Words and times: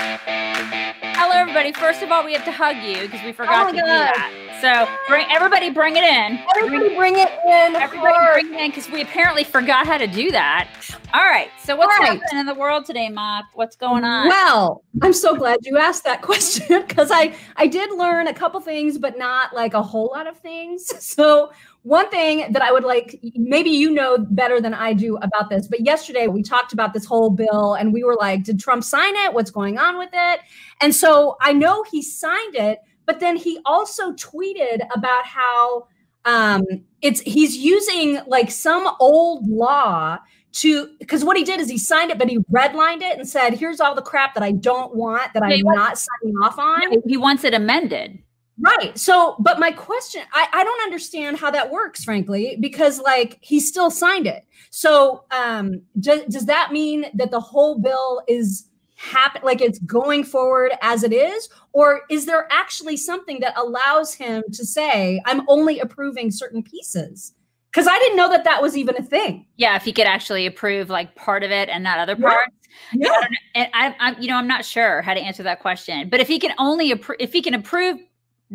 Hello, 0.00 1.32
everybody. 1.32 1.72
First 1.72 2.02
of 2.02 2.10
all, 2.10 2.24
we 2.24 2.32
have 2.32 2.44
to 2.46 2.52
hug 2.52 2.76
you 2.76 3.02
because 3.02 3.22
we 3.22 3.32
forgot 3.32 3.66
Oh 3.66 3.70
to 3.70 3.76
my 3.76 3.82
do 3.82 3.86
that. 3.86 4.50
So 4.62 4.88
bring 5.08 5.26
everybody, 5.30 5.68
bring 5.68 5.96
it 5.96 6.04
in. 6.04 6.38
Everybody 6.56 6.94
bring 6.94 7.16
it 7.16 7.28
in. 7.46 7.76
Everybody 7.76 8.14
hard. 8.14 8.40
bring 8.40 8.54
it 8.54 8.60
in 8.60 8.70
because 8.70 8.90
we 8.90 9.02
apparently 9.02 9.44
forgot 9.44 9.86
how 9.86 9.98
to 9.98 10.06
do 10.06 10.30
that. 10.30 10.70
All 11.12 11.24
right. 11.24 11.50
So 11.62 11.76
what's 11.76 11.98
right. 11.98 12.18
happening 12.18 12.40
in 12.40 12.46
the 12.46 12.54
world 12.54 12.86
today, 12.86 13.10
Mock? 13.10 13.46
What's 13.54 13.76
going 13.76 14.04
on? 14.04 14.28
Well, 14.28 14.82
I'm 15.02 15.12
so 15.12 15.36
glad 15.36 15.58
you 15.62 15.76
asked 15.76 16.04
that 16.04 16.22
question 16.22 16.82
because 16.86 17.10
I 17.10 17.34
I 17.56 17.66
did 17.66 17.90
learn 17.92 18.26
a 18.26 18.34
couple 18.34 18.60
things, 18.60 18.96
but 18.96 19.18
not 19.18 19.54
like 19.54 19.74
a 19.74 19.82
whole 19.82 20.10
lot 20.14 20.26
of 20.26 20.38
things. 20.38 20.92
So 21.10 21.52
one 21.82 22.10
thing 22.10 22.52
that 22.52 22.62
I 22.62 22.72
would 22.72 22.84
like, 22.84 23.18
maybe 23.34 23.70
you 23.70 23.90
know 23.90 24.18
better 24.18 24.60
than 24.60 24.74
I 24.74 24.92
do 24.92 25.16
about 25.16 25.48
this, 25.48 25.66
but 25.66 25.80
yesterday 25.80 26.26
we 26.26 26.42
talked 26.42 26.72
about 26.72 26.92
this 26.92 27.06
whole 27.06 27.30
bill 27.30 27.74
and 27.74 27.92
we 27.92 28.04
were 28.04 28.16
like, 28.16 28.44
did 28.44 28.60
Trump 28.60 28.84
sign 28.84 29.16
it? 29.16 29.32
What's 29.32 29.50
going 29.50 29.78
on 29.78 29.98
with 29.98 30.10
it? 30.12 30.40
And 30.80 30.94
so 30.94 31.36
I 31.40 31.52
know 31.52 31.82
he 31.90 32.02
signed 32.02 32.54
it, 32.54 32.80
but 33.06 33.20
then 33.20 33.36
he 33.36 33.60
also 33.64 34.12
tweeted 34.12 34.86
about 34.94 35.24
how 35.24 35.86
um 36.26 36.62
it's 37.00 37.20
he's 37.22 37.56
using 37.56 38.20
like 38.26 38.50
some 38.50 38.86
old 39.00 39.48
law 39.48 40.18
to 40.52 40.90
because 40.98 41.24
what 41.24 41.36
he 41.38 41.44
did 41.44 41.60
is 41.60 41.70
he 41.70 41.78
signed 41.78 42.10
it, 42.10 42.18
but 42.18 42.28
he 42.28 42.38
redlined 42.52 43.02
it 43.02 43.18
and 43.18 43.26
said, 43.26 43.54
"Here's 43.54 43.80
all 43.80 43.94
the 43.94 44.02
crap 44.02 44.34
that 44.34 44.42
I 44.42 44.52
don't 44.52 44.94
want 44.94 45.32
that 45.32 45.42
I'm 45.42 45.62
not 45.62 45.96
signing 45.96 46.36
off 46.42 46.58
on." 46.58 47.02
He 47.06 47.16
wants 47.16 47.44
it 47.44 47.54
amended. 47.54 48.18
Right. 48.60 48.96
So, 48.98 49.36
but 49.38 49.58
my 49.58 49.72
question, 49.72 50.22
I, 50.32 50.46
I 50.52 50.64
don't 50.64 50.82
understand 50.82 51.38
how 51.38 51.50
that 51.50 51.70
works, 51.70 52.04
frankly, 52.04 52.56
because 52.60 53.00
like 53.00 53.38
he 53.40 53.58
still 53.58 53.90
signed 53.90 54.26
it. 54.26 54.44
So, 54.70 55.24
um, 55.30 55.82
does, 55.98 56.22
does 56.24 56.46
that 56.46 56.72
mean 56.72 57.06
that 57.14 57.30
the 57.30 57.40
whole 57.40 57.78
bill 57.78 58.22
is 58.28 58.66
happen 58.96 59.40
like 59.42 59.62
it's 59.62 59.78
going 59.80 60.24
forward 60.24 60.72
as 60.82 61.02
it 61.02 61.12
is, 61.12 61.48
or 61.72 62.02
is 62.10 62.26
there 62.26 62.46
actually 62.50 62.98
something 62.98 63.40
that 63.40 63.56
allows 63.56 64.12
him 64.12 64.42
to 64.52 64.64
say, 64.66 65.22
"I'm 65.24 65.40
only 65.48 65.80
approving 65.80 66.30
certain 66.30 66.62
pieces"? 66.62 67.32
Because 67.72 67.86
I 67.86 67.98
didn't 68.00 68.16
know 68.16 68.28
that 68.28 68.44
that 68.44 68.60
was 68.60 68.76
even 68.76 68.96
a 68.96 69.02
thing. 69.02 69.46
Yeah, 69.56 69.76
if 69.76 69.84
he 69.84 69.92
could 69.92 70.06
actually 70.06 70.44
approve 70.44 70.90
like 70.90 71.14
part 71.14 71.42
of 71.44 71.50
it 71.50 71.68
and 71.68 71.82
not 71.82 71.98
other 71.98 72.16
Yeah. 72.18 72.28
parts. 72.28 72.52
Yeah. 72.92 73.08
I 73.08 73.12
don't 73.12 73.30
know. 73.30 73.36
And 73.54 73.70
I, 73.72 73.96
I'm, 74.00 74.20
you 74.20 74.28
know, 74.28 74.36
I'm 74.36 74.48
not 74.48 74.64
sure 74.64 75.02
how 75.02 75.14
to 75.14 75.20
answer 75.20 75.42
that 75.44 75.60
question. 75.60 76.08
But 76.10 76.20
if 76.20 76.28
he 76.28 76.38
can 76.38 76.52
only 76.58 76.92
appro- 76.92 77.16
if 77.20 77.32
he 77.32 77.40
can 77.42 77.54
approve 77.54 77.98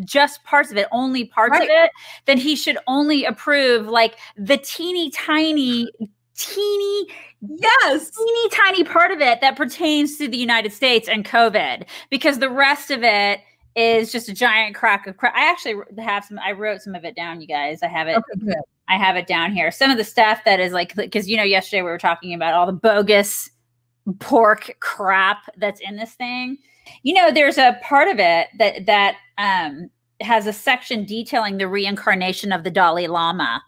just 0.04 0.44
parts 0.44 0.72
of 0.72 0.78
it, 0.78 0.88
only 0.92 1.26
parts 1.26 1.52
Right. 1.52 1.64
of 1.64 1.70
it, 1.70 1.92
then 2.26 2.38
he 2.38 2.56
should 2.56 2.78
only 2.88 3.26
approve 3.26 3.88
like 3.88 4.18
the 4.36 4.58
teeny 4.58 5.10
tiny, 5.12 5.88
teeny, 6.38 7.08
Yes. 7.48 8.10
teeny 8.10 8.50
tiny 8.50 8.84
part 8.84 9.12
of 9.12 9.22
it 9.22 9.40
that 9.42 9.56
pertains 9.56 10.18
to 10.18 10.28
the 10.28 10.38
United 10.38 10.74
States 10.74 11.08
and 11.08 11.24
COVID, 11.24 11.86
because 12.10 12.40
the 12.40 12.50
rest 12.50 12.92
of 12.92 13.04
it 13.04 13.40
is 13.76 14.12
just 14.12 14.30
a 14.30 14.34
giant 14.34 14.74
crack 14.76 15.06
of 15.06 15.18
crap. 15.18 15.36
I 15.36 15.50
actually 15.50 15.76
have 16.00 16.26
some. 16.26 16.40
I 16.40 16.54
wrote 16.54 16.82
some 16.82 16.96
of 16.96 17.04
it 17.06 17.16
down, 17.16 17.42
you 17.42 17.48
guys. 17.48 17.84
I 17.84 17.88
have 17.88 18.08
it. 18.08 18.18
Okay. 18.18 18.54
I 18.88 18.98
have 18.98 19.16
it 19.16 19.28
down 19.28 19.52
here. 19.52 19.70
Some 19.70 19.92
of 19.92 19.98
the 19.98 20.04
stuff 20.04 20.40
that 20.46 20.60
is 20.60 20.72
like, 20.74 20.96
because 20.96 21.28
you 21.28 21.38
know, 21.38 21.44
yesterday 21.44 21.82
we 21.82 21.90
were 21.90 21.98
talking 21.98 22.34
about 22.34 22.54
all 22.54 22.66
the 22.66 22.72
bogus 22.74 23.50
pork 24.20 24.76
crap 24.80 25.40
that's 25.58 25.82
in 25.82 25.98
this 25.98 26.14
thing. 26.14 26.58
You 27.04 27.16
know, 27.16 27.32
there's 27.32 27.58
a 27.58 27.80
part 27.84 28.08
of 28.08 28.20
it 28.20 28.48
that 28.60 28.86
that 28.86 29.18
um, 29.38 29.90
has 30.22 30.48
a 30.48 30.54
section 30.54 31.06
detailing 31.06 31.58
the 31.58 31.68
reincarnation 31.68 32.52
of 32.52 32.64
the 32.64 32.72
Dalai 32.72 33.08
Lama. 33.08 33.62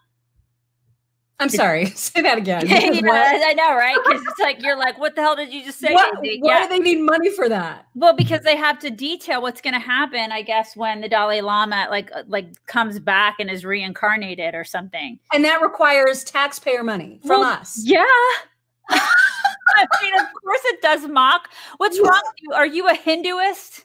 I'm 1.40 1.48
sorry. 1.50 1.86
Say 1.94 2.20
that 2.22 2.36
again. 2.36 2.62
You 2.66 2.74
Because 2.74 3.00
know, 3.02 3.08
what? 3.10 3.46
I 3.48 3.52
know, 3.52 3.76
right? 3.76 3.96
Because 4.04 4.22
it's 4.22 4.40
like 4.40 4.60
you're 4.60 4.76
like, 4.76 4.98
what 4.98 5.14
the 5.14 5.20
hell 5.22 5.36
did 5.36 5.52
you 5.52 5.64
just 5.64 5.78
say? 5.78 5.94
What- 5.94 6.16
why 6.16 6.38
Yeah. 6.42 6.62
do 6.64 6.68
they 6.70 6.80
need 6.80 7.00
money 7.00 7.30
for 7.30 7.48
that? 7.48 7.86
Well, 7.94 8.12
because 8.16 8.40
they 8.40 8.56
have 8.56 8.80
to 8.80 8.90
detail 8.90 9.40
what's 9.40 9.60
going 9.60 9.74
to 9.74 9.78
happen, 9.80 10.32
I 10.32 10.42
guess, 10.42 10.74
when 10.76 11.00
the 11.00 11.08
Dalai 11.08 11.40
Lama 11.42 11.86
like 11.90 12.10
uh, 12.12 12.24
like 12.26 12.46
comes 12.66 12.98
back 12.98 13.36
and 13.38 13.48
is 13.48 13.64
reincarnated 13.64 14.56
or 14.56 14.64
something. 14.64 15.20
And 15.32 15.44
that 15.44 15.62
requires 15.62 16.24
taxpayer 16.24 16.82
money 16.82 17.20
from 17.22 17.40
Well, 17.40 17.44
us. 17.44 17.80
Yeah. 17.84 18.02
I 18.90 19.86
mean, 20.02 20.14
of 20.18 20.26
course 20.42 20.60
it 20.64 20.82
does, 20.82 21.06
Mock. 21.06 21.50
What's 21.76 22.00
wrong 22.00 22.20
with 22.24 22.34
you? 22.40 22.52
Are 22.52 22.66
you 22.66 22.88
a 22.88 22.94
Hinduist? 22.94 23.84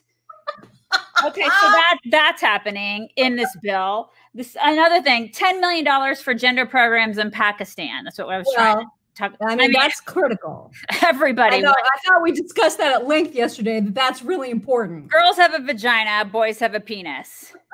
Okay, 1.24 1.42
so 1.42 1.48
that 1.48 1.98
that's 2.10 2.40
happening 2.42 3.08
in 3.16 3.36
this 3.36 3.48
bill. 3.62 4.10
This 4.34 4.56
another 4.62 5.00
thing: 5.00 5.30
ten 5.30 5.60
million 5.60 5.84
dollars 5.84 6.20
for 6.20 6.34
gender 6.34 6.66
programs 6.66 7.18
in 7.18 7.30
Pakistan. 7.30 8.04
That's 8.04 8.18
what 8.18 8.28
I 8.28 8.38
was 8.38 8.48
trying 8.54 8.76
to 8.76 8.82
Well, 9.20 9.30
talk. 9.30 9.34
I 9.46 9.56
mean, 9.56 9.72
that's 9.72 10.00
critical. 10.00 10.72
everybody. 11.02 11.56
I 11.56 11.60
know. 11.60 11.70
I 11.72 11.98
thought 12.06 12.22
we 12.22 12.32
discussed 12.32 12.78
that 12.78 12.92
at 12.92 13.06
length 13.06 13.34
yesterday. 13.34 13.80
That 13.80 13.94
that's 13.94 14.22
really 14.22 14.50
important. 14.50 15.08
Girls 15.10 15.36
have 15.36 15.54
a 15.54 15.60
vagina. 15.60 16.24
Boys 16.24 16.58
have 16.58 16.74
a 16.74 16.80
penis. 16.80 17.52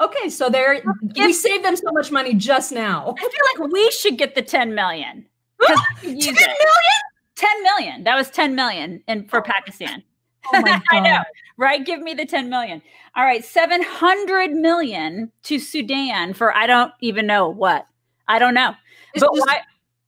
Okay, 0.00 0.28
so 0.28 0.48
there 0.48 0.80
we 1.16 1.32
saved 1.32 1.64
them 1.64 1.74
so 1.74 1.90
much 1.90 2.12
money 2.12 2.32
just 2.32 2.70
now. 2.70 3.16
I 3.18 3.20
feel 3.20 3.62
like 3.64 3.72
we 3.72 3.90
should 3.90 4.16
get 4.16 4.36
the 4.36 4.42
ten 4.42 4.72
million. 4.72 5.26
'Cause 5.60 5.76
I 5.76 6.00
could 6.00 6.10
use 6.12 6.26
10 6.26 6.34
it. 6.38 6.56
10 7.34 7.62
million. 7.64 8.04
That 8.04 8.14
was 8.16 8.30
10 8.30 8.54
million 8.54 9.02
in 9.08 9.26
for 9.28 9.40
oh 9.40 9.42
Pakistan. 9.42 10.02
Oh 10.52 10.60
my 10.60 10.80
I 10.90 11.00
know. 11.00 11.18
Right? 11.58 11.84
Give 11.84 12.00
me 12.00 12.14
the 12.14 12.24
10 12.24 12.48
million. 12.48 12.80
All 13.14 13.24
right, 13.24 13.44
700 13.44 14.52
million 14.52 15.30
to 15.42 15.58
Sudan 15.58 16.32
for 16.32 16.56
I 16.56 16.66
don't 16.66 16.92
even 17.00 17.26
know 17.26 17.48
what. 17.48 17.86
I 18.28 18.38
don't 18.38 18.54
know. 18.54 18.74
It's 19.14 19.22
but 19.24 19.34
just 19.34 19.46
why 19.46 19.60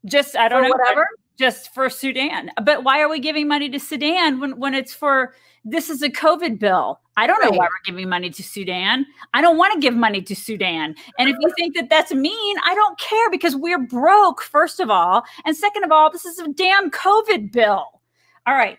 just 0.06 0.36
I 0.36 0.48
don't 0.48 0.62
know 0.62 0.70
whatever. 0.70 1.06
just 1.38 1.74
for 1.74 1.90
Sudan. 1.90 2.50
But 2.64 2.84
why 2.84 3.00
are 3.00 3.08
we 3.08 3.18
giving 3.20 3.48
money 3.48 3.68
to 3.70 3.78
Sudan 3.80 4.40
when 4.40 4.58
when 4.58 4.74
it's 4.74 4.94
for 4.94 5.34
this 5.64 5.90
is 5.90 6.02
a 6.02 6.08
COVID 6.08 6.58
bill? 6.58 7.00
I 7.16 7.26
don't 7.26 7.42
know 7.44 7.50
why 7.50 7.64
Right. 7.64 7.68
we're 7.70 7.92
giving 7.92 8.08
money 8.08 8.30
to 8.30 8.42
Sudan. 8.42 9.04
I 9.34 9.42
don't 9.42 9.58
want 9.58 9.74
to 9.74 9.80
give 9.80 9.94
money 9.94 10.22
to 10.22 10.34
Sudan. 10.36 10.94
And 11.18 11.28
if 11.28 11.36
you 11.40 11.52
think 11.56 11.74
that 11.76 11.90
that's 11.90 12.14
mean, 12.14 12.56
I 12.64 12.74
don't 12.74 12.98
care 12.98 13.28
because 13.30 13.54
we're 13.56 13.78
broke, 13.78 14.40
first 14.42 14.80
of 14.80 14.88
all. 14.88 15.22
And 15.44 15.54
second 15.56 15.84
of 15.84 15.92
all, 15.92 16.10
this 16.10 16.24
is 16.24 16.38
a 16.38 16.48
damn 16.48 16.90
COVID 16.90 17.52
bill. 17.52 18.00
All 18.46 18.54
right. 18.54 18.78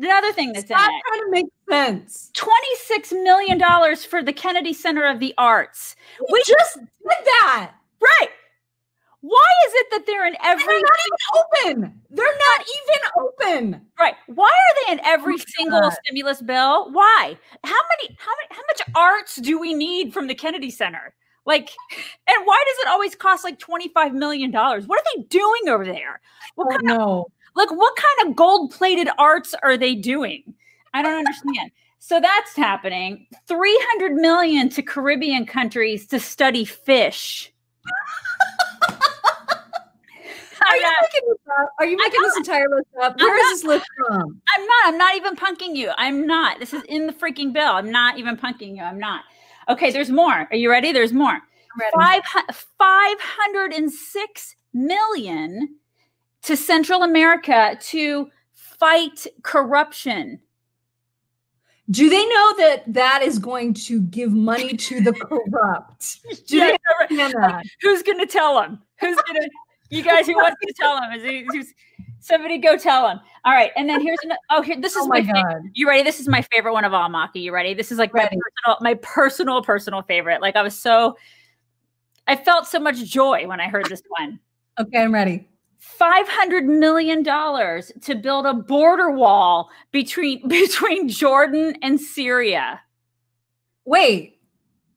Another 0.00 0.32
thing 0.32 0.52
that's 0.52 0.66
Stop 0.66 0.88
in 0.88 0.94
it 0.94 1.02
trying 1.06 1.20
to 1.20 1.30
make 1.30 1.46
sense. 1.68 2.30
$26 2.34 3.22
million 3.22 3.96
for 4.08 4.22
the 4.22 4.32
Kennedy 4.32 4.72
Center 4.72 5.04
of 5.06 5.20
the 5.20 5.34
Arts. 5.36 5.94
We 6.32 6.42
just 6.46 6.78
did 6.78 6.86
that. 7.26 7.72
Right. 8.00 8.28
Why 9.22 9.46
is 9.66 9.72
it 9.74 9.86
that 9.90 10.06
they're 10.06 10.26
in 10.26 10.34
And 10.36 10.60
every 10.60 10.64
They're 10.66 10.80
not 10.80 11.68
even 11.68 11.82
open. 11.84 12.00
They're 12.10 12.26
not 12.26 12.66
even 12.66 13.10
open. 13.72 13.86
Right. 13.98 14.14
Why 14.28 14.48
are 14.48 14.86
they 14.86 14.92
in 14.94 15.00
every 15.04 15.36
my 15.36 15.44
single 15.46 15.80
God. 15.80 15.92
stimulus 16.04 16.40
bill? 16.40 16.90
Why? 16.92 17.36
How 17.64 17.76
many 17.98 18.16
how 18.18 18.32
many 18.32 18.48
how 18.50 18.62
much 18.68 18.80
arts 18.96 19.36
do 19.36 19.58
we 19.60 19.74
need 19.74 20.14
from 20.14 20.26
the 20.26 20.34
Kennedy 20.34 20.70
Center? 20.70 21.12
Like 21.44 21.70
and 22.26 22.36
why 22.46 22.64
does 22.66 22.78
it 22.78 22.88
always 22.88 23.14
cost 23.14 23.44
like 23.44 23.58
25 23.58 24.14
million 24.14 24.50
dollars? 24.50 24.86
What 24.86 24.98
are 25.00 25.04
they 25.14 25.22
doing 25.24 25.68
over 25.68 25.84
there? 25.84 26.22
What 26.54 26.68
Oh, 26.68 26.70
kind 26.70 26.90
of 26.90 26.98
no. 26.98 27.26
Like 27.54 27.70
what 27.70 27.96
kind 27.96 28.28
of 28.28 28.36
gold-plated 28.36 29.08
arts 29.18 29.54
are 29.62 29.76
they 29.76 29.94
doing? 29.94 30.54
I 30.94 31.02
don't 31.02 31.18
understand. 31.18 31.70
So 31.98 32.20
that's 32.20 32.56
happening. 32.56 33.26
300 33.46 34.14
million 34.14 34.68
to 34.70 34.82
Caribbean 34.82 35.46
countries 35.46 36.06
to 36.08 36.18
study 36.18 36.64
fish. 36.64 37.52
Are 40.70 40.76
you 40.76 40.82
making 41.02 41.28
this 41.28 41.38
up? 41.60 41.72
Are 41.78 41.86
you 41.86 41.96
making 41.96 42.22
this 42.22 42.36
entire 42.36 42.68
list 42.68 42.88
up? 43.02 43.18
Where 43.18 43.52
is 43.52 43.60
this 43.60 43.68
list 43.68 43.86
from? 43.96 44.40
I'm 44.54 44.66
not. 44.66 44.86
I'm 44.86 44.98
not 44.98 45.16
even 45.16 45.34
punking 45.34 45.74
you. 45.74 45.90
I'm 45.96 46.26
not. 46.26 46.60
This 46.60 46.72
is 46.72 46.82
in 46.84 47.06
the 47.06 47.12
freaking 47.12 47.52
bill. 47.52 47.72
I'm 47.72 47.90
not 47.90 48.18
even 48.18 48.36
punking 48.36 48.76
you. 48.76 48.82
I'm 48.82 48.98
not. 48.98 49.22
Okay, 49.68 49.90
there's 49.90 50.10
more. 50.10 50.48
Are 50.50 50.56
you 50.56 50.70
ready? 50.70 50.92
There's 50.92 51.12
more. 51.12 51.38
Five 51.94 52.22
506 52.78 54.56
million 54.74 55.76
to 56.42 56.56
Central 56.56 57.02
America 57.02 57.76
to 57.80 58.30
fight 58.52 59.26
corruption. 59.42 60.40
Do 61.90 62.08
they 62.08 62.24
know 62.24 62.54
that 62.58 62.84
that 62.94 63.22
is 63.22 63.38
going 63.38 63.74
to 63.74 64.00
give 64.02 64.32
money 64.32 64.76
to 64.76 65.00
the 65.00 65.12
corrupt? 65.52 66.20
Do 66.46 66.56
Yeah, 66.56 66.76
they 67.08 67.16
that? 67.16 67.64
Who's 67.82 68.02
going 68.02 68.18
to 68.18 68.26
tell 68.26 68.60
them? 68.60 68.80
Who's 69.00 69.16
going 69.26 69.42
to, 69.42 69.50
you 69.90 70.02
guys, 70.04 70.26
who 70.26 70.34
wants 70.34 70.56
to 70.64 70.72
tell 70.74 71.00
them? 71.00 71.12
Is 71.12 71.24
he, 71.24 71.44
who's, 71.50 71.74
somebody 72.20 72.58
go 72.58 72.76
tell 72.76 73.08
them. 73.08 73.20
All 73.44 73.52
right. 73.52 73.72
And 73.76 73.88
then 73.88 74.00
here's, 74.00 74.18
another, 74.22 74.38
oh, 74.50 74.62
here, 74.62 74.80
this 74.80 74.94
is 74.94 75.02
Oh 75.02 75.08
my, 75.08 75.20
my 75.20 75.26
favorite. 75.26 75.42
God. 75.42 75.62
You 75.74 75.88
ready? 75.88 76.02
This 76.04 76.20
is 76.20 76.28
my 76.28 76.42
favorite 76.52 76.74
one 76.74 76.84
of 76.84 76.94
all, 76.94 77.08
Maki. 77.08 77.36
You 77.42 77.52
ready? 77.52 77.74
This 77.74 77.90
is 77.90 77.98
like 77.98 78.14
my 78.14 78.22
personal, 78.28 78.78
my 78.80 78.94
personal, 78.94 79.62
personal 79.62 80.02
favorite. 80.02 80.40
Like 80.40 80.54
I 80.54 80.62
was 80.62 80.78
so, 80.78 81.16
I 82.26 82.36
felt 82.36 82.68
so 82.68 82.78
much 82.78 83.02
joy 83.04 83.48
when 83.48 83.60
I 83.60 83.68
heard 83.68 83.86
this 83.86 84.02
one. 84.18 84.38
Okay, 84.78 84.98
I'm 85.02 85.12
ready. 85.12 85.48
Five 85.80 86.28
hundred 86.28 86.66
million 86.66 87.22
dollars 87.22 87.90
to 88.02 88.14
build 88.14 88.44
a 88.44 88.52
border 88.52 89.10
wall 89.10 89.70
between 89.92 90.46
between 90.48 91.08
Jordan 91.08 91.74
and 91.82 91.98
Syria. 91.98 92.82
Wait, 93.86 94.40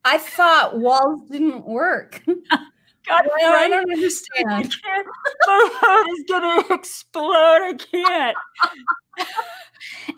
I 0.04 0.18
thought 0.18 0.78
walls 0.78 1.22
didn't 1.30 1.64
work. 1.64 2.22
God, 3.06 3.28
I 3.44 3.68
don't 3.68 3.90
I 3.90 3.92
understand. 3.94 4.74
can't. 4.82 5.06
My 5.46 5.70
head 5.80 6.04
is 6.18 6.24
gonna 6.28 6.74
explode. 6.74 7.34
I 7.34 7.74
can't. 7.74 8.36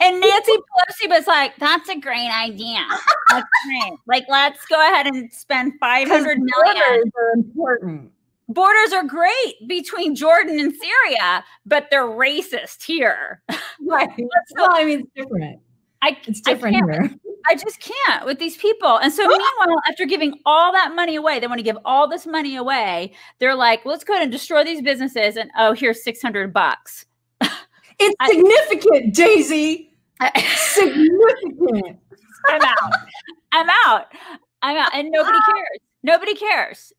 and 0.01 0.21
Nancy 0.21 0.53
Pelosi 0.53 1.09
was 1.09 1.27
like, 1.27 1.57
"That's 1.59 1.89
a 1.89 1.99
great 1.99 2.31
idea. 2.31 2.85
That's 3.31 3.47
great. 3.67 3.99
Like, 4.07 4.25
let's 4.29 4.65
go 4.67 4.81
ahead 4.81 5.07
and 5.07 5.33
spend 5.33 5.75
five 5.81 6.09
hundred 6.09 6.39
million. 6.39 7.11
Are 7.17 7.33
important. 7.35 8.13
Borders 8.49 8.93
are 8.93 9.05
great 9.05 9.55
between 9.67 10.15
Jordan 10.15 10.59
and 10.61 10.73
Syria, 10.75 11.45
but 11.65 11.89
they're 11.91 12.07
racist 12.07 12.83
here. 12.85 13.43
Right. 13.89 14.09
well, 14.57 14.71
I 14.73 14.85
mean, 14.85 15.01
it's 15.01 15.11
different. 15.15 15.61
I, 16.03 16.17
It's 16.27 16.41
different 16.41 16.77
I 16.77 16.79
here. 16.81 17.11
I 17.49 17.55
just 17.55 17.79
can't 17.79 18.25
with 18.25 18.39
these 18.39 18.57
people. 18.57 18.99
And 18.99 19.13
so, 19.13 19.23
meanwhile, 19.29 19.81
after 19.89 20.07
giving 20.07 20.41
all 20.47 20.73
that 20.73 20.95
money 20.95 21.15
away, 21.17 21.39
they 21.39 21.47
want 21.47 21.59
to 21.59 21.63
give 21.63 21.77
all 21.85 22.09
this 22.09 22.27
money 22.27 22.57
away. 22.57 23.13
They're 23.39 23.55
like, 23.55 23.85
let's 23.85 24.03
go 24.03 24.15
ahead 24.15 24.23
and 24.25 24.33
destroy 24.33 24.65
these 24.65 24.81
businesses. 24.83 25.37
And 25.37 25.51
oh, 25.59 25.73
here's 25.75 26.03
600 26.03 26.53
bucks. 26.53 27.05
It's 27.99 28.15
I- 28.19 28.29
significant, 28.29 29.15
Daisy. 29.15 29.93
Significant. 30.57 31.99
I'm 32.49 32.63
out. 32.63 32.93
I'm 33.53 33.69
out. 33.87 34.07
I'm 34.63 34.77
out. 34.77 34.95
And 34.95 35.11
nobody 35.11 35.39
cares. 35.47 35.79
Nobody 36.03 36.35
cares. 36.35 36.93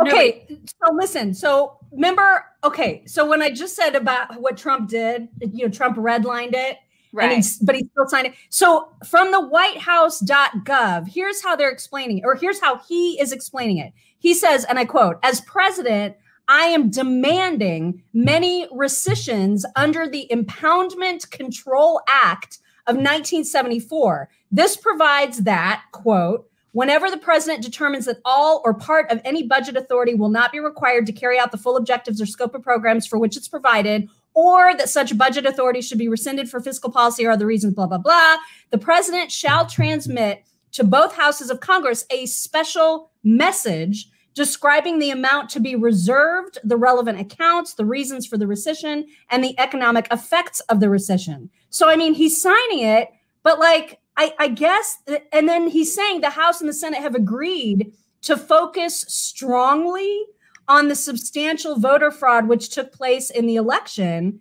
Okay, 0.00 0.46
so 0.66 0.92
listen. 0.92 1.32
So 1.34 1.78
remember, 1.92 2.44
okay, 2.64 3.04
so 3.06 3.24
when 3.26 3.42
I 3.42 3.50
just 3.50 3.76
said 3.76 3.94
about 3.94 4.40
what 4.40 4.56
Trump 4.56 4.88
did, 4.88 5.28
you 5.40 5.66
know, 5.66 5.70
Trump 5.70 5.96
redlined 5.96 6.54
it, 6.54 6.76
and 6.76 6.78
Right. 7.12 7.36
he's, 7.36 7.58
but 7.58 7.76
he 7.76 7.88
still 7.92 8.08
signed 8.08 8.26
it. 8.26 8.34
So 8.48 8.88
from 9.06 9.30
the 9.30 9.40
whitehouse.gov, 9.40 11.06
here's 11.08 11.40
how 11.42 11.54
they're 11.54 11.70
explaining 11.70 12.18
it, 12.18 12.24
or 12.24 12.34
here's 12.34 12.60
how 12.60 12.78
he 12.88 13.20
is 13.20 13.30
explaining 13.30 13.78
it. 13.78 13.92
He 14.18 14.34
says, 14.34 14.64
and 14.64 14.80
I 14.80 14.84
quote, 14.84 15.18
as 15.22 15.40
president, 15.42 16.16
I 16.48 16.64
am 16.64 16.90
demanding 16.90 18.02
many 18.12 18.66
rescissions 18.72 19.64
under 19.76 20.08
the 20.08 20.26
Impoundment 20.30 21.30
Control 21.30 22.00
Act 22.08 22.58
of 22.86 22.96
1974. 22.96 24.28
This 24.50 24.76
provides 24.76 25.38
that, 25.44 25.84
quote, 25.92 26.50
whenever 26.74 27.08
the 27.08 27.16
president 27.16 27.62
determines 27.62 28.04
that 28.04 28.18
all 28.24 28.60
or 28.64 28.74
part 28.74 29.10
of 29.10 29.20
any 29.24 29.44
budget 29.44 29.76
authority 29.76 30.12
will 30.12 30.28
not 30.28 30.50
be 30.50 30.58
required 30.58 31.06
to 31.06 31.12
carry 31.12 31.38
out 31.38 31.52
the 31.52 31.58
full 31.58 31.76
objectives 31.76 32.20
or 32.20 32.26
scope 32.26 32.52
of 32.52 32.62
programs 32.62 33.06
for 33.06 33.16
which 33.16 33.36
it's 33.36 33.48
provided, 33.48 34.08
or 34.34 34.76
that 34.76 34.88
such 34.88 35.16
budget 35.16 35.46
authority 35.46 35.80
should 35.80 35.98
be 35.98 36.08
rescinded 36.08 36.50
for 36.50 36.60
fiscal 36.60 36.90
policy 36.90 37.24
or 37.24 37.30
other 37.30 37.46
reasons, 37.46 37.74
blah, 37.74 37.86
blah, 37.86 37.98
blah, 37.98 38.36
the 38.70 38.78
president 38.78 39.30
shall 39.30 39.64
transmit 39.64 40.44
to 40.72 40.82
both 40.82 41.14
houses 41.14 41.48
of 41.48 41.60
Congress 41.60 42.04
a 42.10 42.26
special 42.26 43.12
message 43.22 44.08
describing 44.34 44.98
the 44.98 45.10
amount 45.10 45.48
to 45.48 45.60
be 45.60 45.76
reserved, 45.76 46.58
the 46.64 46.76
relevant 46.76 47.20
accounts, 47.20 47.74
the 47.74 47.86
reasons 47.86 48.26
for 48.26 48.36
the 48.36 48.46
rescission, 48.46 49.04
and 49.30 49.44
the 49.44 49.56
economic 49.60 50.08
effects 50.10 50.58
of 50.62 50.80
the 50.80 50.86
rescission. 50.86 51.48
So, 51.70 51.88
I 51.88 51.94
mean, 51.94 52.14
he's 52.14 52.42
signing 52.42 52.80
it, 52.80 53.10
but 53.44 53.60
like, 53.60 54.00
I, 54.16 54.34
I 54.38 54.48
guess, 54.48 54.98
and 55.32 55.48
then 55.48 55.68
he's 55.68 55.94
saying 55.94 56.20
the 56.20 56.30
House 56.30 56.60
and 56.60 56.68
the 56.68 56.74
Senate 56.74 57.00
have 57.00 57.14
agreed 57.14 57.92
to 58.22 58.36
focus 58.36 59.00
strongly 59.08 60.24
on 60.68 60.88
the 60.88 60.94
substantial 60.94 61.78
voter 61.78 62.10
fraud 62.10 62.48
which 62.48 62.70
took 62.70 62.92
place 62.92 63.30
in 63.30 63.46
the 63.46 63.56
election. 63.56 64.40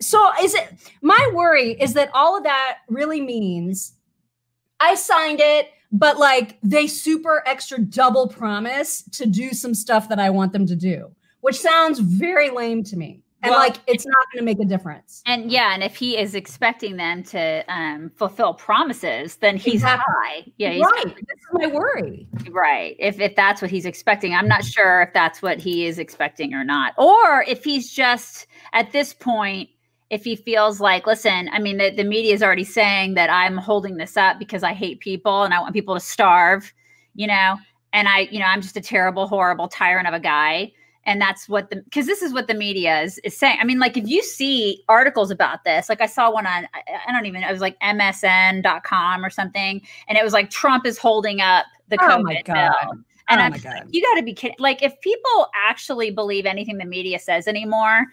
So, 0.00 0.30
is 0.40 0.54
it 0.54 0.68
my 1.02 1.30
worry 1.34 1.72
is 1.72 1.94
that 1.94 2.10
all 2.14 2.36
of 2.36 2.44
that 2.44 2.78
really 2.88 3.20
means 3.20 3.94
I 4.78 4.94
signed 4.94 5.40
it, 5.40 5.70
but 5.90 6.18
like 6.18 6.58
they 6.62 6.86
super 6.86 7.42
extra 7.46 7.78
double 7.78 8.28
promise 8.28 9.02
to 9.12 9.26
do 9.26 9.52
some 9.52 9.74
stuff 9.74 10.08
that 10.10 10.20
I 10.20 10.30
want 10.30 10.52
them 10.52 10.66
to 10.66 10.76
do, 10.76 11.10
which 11.40 11.58
sounds 11.58 11.98
very 11.98 12.50
lame 12.50 12.84
to 12.84 12.96
me. 12.96 13.23
And 13.44 13.50
Well- 13.50 13.60
like 13.60 13.76
it's 13.86 14.06
not 14.06 14.26
going 14.32 14.40
to 14.40 14.44
make 14.44 14.58
a 14.58 14.64
difference. 14.64 15.22
And 15.26 15.52
yeah, 15.52 15.74
and 15.74 15.82
if 15.82 15.94
he 15.96 16.16
is 16.18 16.34
expecting 16.34 16.96
them 16.96 17.22
to 17.24 17.62
um, 17.68 18.10
fulfill 18.16 18.54
promises, 18.54 19.36
then 19.36 19.56
he's 19.56 19.74
Exactly. 19.74 20.04
high. 20.08 20.52
Yeah, 20.56 20.70
he's 20.70 20.82
right. 20.82 21.04
This 21.04 21.14
is 21.14 21.46
my 21.52 21.66
worry. 21.66 22.26
Right. 22.50 22.96
If 22.98 23.20
if 23.20 23.36
that's 23.36 23.60
what 23.60 23.70
he's 23.70 23.84
expecting, 23.84 24.34
I'm 24.34 24.48
not 24.48 24.64
sure 24.64 25.02
if 25.02 25.12
that's 25.12 25.42
what 25.42 25.58
he 25.58 25.86
is 25.86 25.98
expecting 25.98 26.54
or 26.54 26.64
not. 26.64 26.94
Or 26.96 27.44
if 27.46 27.62
he's 27.62 27.92
just 27.92 28.46
at 28.72 28.92
this 28.92 29.12
point, 29.12 29.68
if 30.10 30.24
he 30.24 30.36
feels 30.36 30.80
like, 30.80 31.06
listen, 31.06 31.50
I 31.52 31.58
mean, 31.58 31.76
the, 31.76 31.90
the 31.90 32.04
media 32.04 32.32
is 32.34 32.42
already 32.42 32.64
saying 32.64 33.14
that 33.14 33.28
I'm 33.30 33.56
holding 33.58 33.96
this 33.98 34.16
up 34.16 34.38
because 34.38 34.62
I 34.62 34.72
hate 34.72 35.00
people 35.00 35.42
and 35.42 35.52
I 35.52 35.60
want 35.60 35.74
people 35.74 35.94
to 35.94 36.00
starve, 36.00 36.72
you 37.14 37.26
know, 37.26 37.56
and 37.92 38.08
I, 38.08 38.20
you 38.30 38.38
know, 38.38 38.46
I'm 38.46 38.62
just 38.62 38.76
a 38.76 38.80
terrible, 38.80 39.26
horrible 39.26 39.68
tyrant 39.68 40.08
of 40.08 40.14
a 40.14 40.20
guy. 40.20 40.72
And 41.06 41.20
that's 41.20 41.48
what 41.48 41.70
the 41.70 41.76
because 41.76 42.06
this 42.06 42.22
is 42.22 42.32
what 42.32 42.48
the 42.48 42.54
media 42.54 43.02
is 43.02 43.18
is 43.18 43.36
saying. 43.36 43.58
I 43.60 43.64
mean, 43.64 43.78
like 43.78 43.96
if 43.96 44.08
you 44.08 44.22
see 44.22 44.82
articles 44.88 45.30
about 45.30 45.64
this, 45.64 45.88
like 45.88 46.00
I 46.00 46.06
saw 46.06 46.32
one 46.32 46.46
on 46.46 46.66
I, 46.74 46.82
I 47.08 47.12
don't 47.12 47.26
even 47.26 47.42
it 47.42 47.52
was 47.52 47.60
like 47.60 47.78
MSN.com 47.80 49.24
or 49.24 49.30
something, 49.30 49.82
and 50.08 50.18
it 50.18 50.24
was 50.24 50.32
like 50.32 50.50
Trump 50.50 50.86
is 50.86 50.98
holding 50.98 51.40
up 51.40 51.66
the 51.88 51.98
covid 51.98 52.18
Oh 52.18 52.22
my 52.22 52.42
God. 52.42 52.74
bill. 52.82 53.04
And 53.28 53.40
oh 53.40 53.44
I'm 53.44 53.52
like, 53.52 53.84
you 53.90 54.02
got 54.02 54.14
to 54.14 54.22
be 54.22 54.34
kidding. 54.34 54.56
Like, 54.58 54.82
if 54.82 55.00
people 55.00 55.48
actually 55.54 56.10
believe 56.10 56.44
anything 56.44 56.76
the 56.76 56.84
media 56.84 57.18
says 57.18 57.46
anymore, 57.46 58.06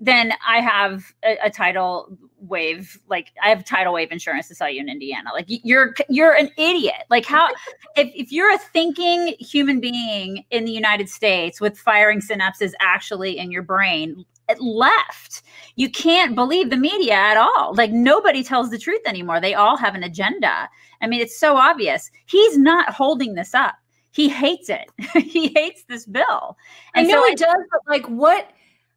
then 0.00 0.34
I 0.46 0.60
have 0.60 1.04
a, 1.24 1.38
a 1.44 1.50
tidal 1.50 2.18
wave. 2.38 2.98
Like, 3.08 3.32
I 3.42 3.48
have 3.48 3.64
tidal 3.64 3.94
wave 3.94 4.12
insurance 4.12 4.48
to 4.48 4.54
sell 4.54 4.68
you 4.68 4.80
in 4.80 4.90
Indiana. 4.90 5.30
Like, 5.32 5.46
you're 5.48 5.94
you're 6.10 6.34
an 6.34 6.50
idiot. 6.58 7.04
Like, 7.08 7.24
how 7.24 7.48
if 7.96 8.12
if 8.14 8.30
you're 8.30 8.52
a 8.52 8.58
thinking 8.58 9.34
human 9.38 9.80
being 9.80 10.44
in 10.50 10.66
the 10.66 10.72
United 10.72 11.08
States 11.08 11.60
with 11.60 11.78
firing 11.78 12.20
synapses 12.20 12.72
actually 12.80 13.38
in 13.38 13.50
your 13.50 13.62
brain 13.62 14.24
left, 14.58 15.42
you 15.76 15.88
can't 15.90 16.34
believe 16.34 16.68
the 16.68 16.76
media 16.76 17.14
at 17.14 17.38
all. 17.38 17.74
Like, 17.74 17.90
nobody 17.90 18.42
tells 18.44 18.68
the 18.68 18.78
truth 18.78 19.00
anymore. 19.06 19.40
They 19.40 19.54
all 19.54 19.78
have 19.78 19.94
an 19.94 20.02
agenda. 20.02 20.68
I 21.00 21.06
mean, 21.06 21.22
it's 21.22 21.40
so 21.40 21.56
obvious. 21.56 22.10
He's 22.26 22.58
not 22.58 22.92
holding 22.92 23.34
this 23.34 23.54
up 23.54 23.76
he 24.12 24.28
hates 24.28 24.68
it. 24.68 24.88
he 25.24 25.48
hates 25.54 25.84
this 25.88 26.06
bill. 26.06 26.56
I 26.94 27.00
And 27.00 27.08
know 27.08 27.22
so 27.22 27.28
he 27.28 27.34
does, 27.34 27.54
but 27.70 27.80
like 27.88 28.06
what 28.06 28.50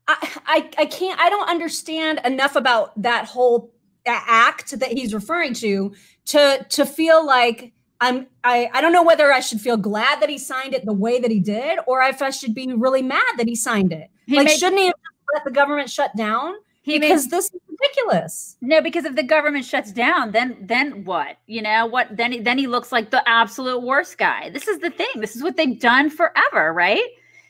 I, 0.08 0.16
I 0.46 0.70
I 0.78 0.86
can't 0.86 1.20
I 1.20 1.30
don't 1.30 1.50
understand 1.50 2.22
enough 2.24 2.56
about 2.56 3.02
that 3.02 3.26
whole 3.26 3.72
act 4.06 4.80
that 4.80 4.92
he's 4.92 5.14
referring 5.14 5.54
to 5.56 5.94
to 6.26 6.66
to 6.70 6.86
feel 6.86 7.26
like 7.26 7.74
I'm 8.02 8.28
I 8.44 8.70
I 8.74 8.82
don't 8.82 8.92
know 8.94 9.04
whether 9.04 9.32
I 9.34 9.40
should 9.40 9.62
feel 9.62 9.78
glad 9.78 10.22
that 10.22 10.30
he 10.30 10.38
signed 10.38 10.74
it 10.76 10.86
the 10.86 10.94
way 10.94 11.20
that 11.20 11.32
he 11.32 11.40
did 11.40 11.80
or 11.88 12.04
if 12.04 12.22
I 12.22 12.30
should 12.30 12.54
be 12.54 12.72
really 12.74 13.02
mad 13.02 13.24
that 13.38 13.48
he 13.48 13.56
signed 13.56 13.92
it. 13.94 14.10
He 14.28 14.36
like 14.36 14.46
made- 14.46 14.60
shouldn't 14.60 14.80
he 14.82 14.94
let 15.34 15.44
the 15.44 15.52
government 15.52 15.90
shut 15.90 16.16
down? 16.16 16.54
he 16.84 17.00
because 17.00 17.24
makes 17.24 17.32
this 17.32 17.46
is 17.46 17.62
ridiculous. 17.88 18.58
no 18.62 18.82
because 18.82 19.06
if 19.06 19.16
the 19.16 19.24
government 19.24 19.66
shuts 19.66 19.92
down, 19.92 20.32
then 20.32 20.58
then 20.62 21.04
what? 21.04 21.38
You 21.48 21.62
know 21.62 21.86
what? 21.86 22.16
Then 22.16 22.32
he, 22.32 22.40
then 22.40 22.58
he 22.58 22.68
looks 22.68 22.92
like 22.92 23.12
the 23.12 23.28
absolute 23.28 23.82
worst 23.82 24.18
guy. 24.18 24.50
This 24.50 24.68
is 24.68 24.80
the 24.80 24.90
thing. 24.90 25.08
This 25.16 25.36
is 25.36 25.44
what 25.44 25.58
they've 25.58 25.80
done 25.80 26.10
forever, 26.10 26.74
right? 26.74 27.04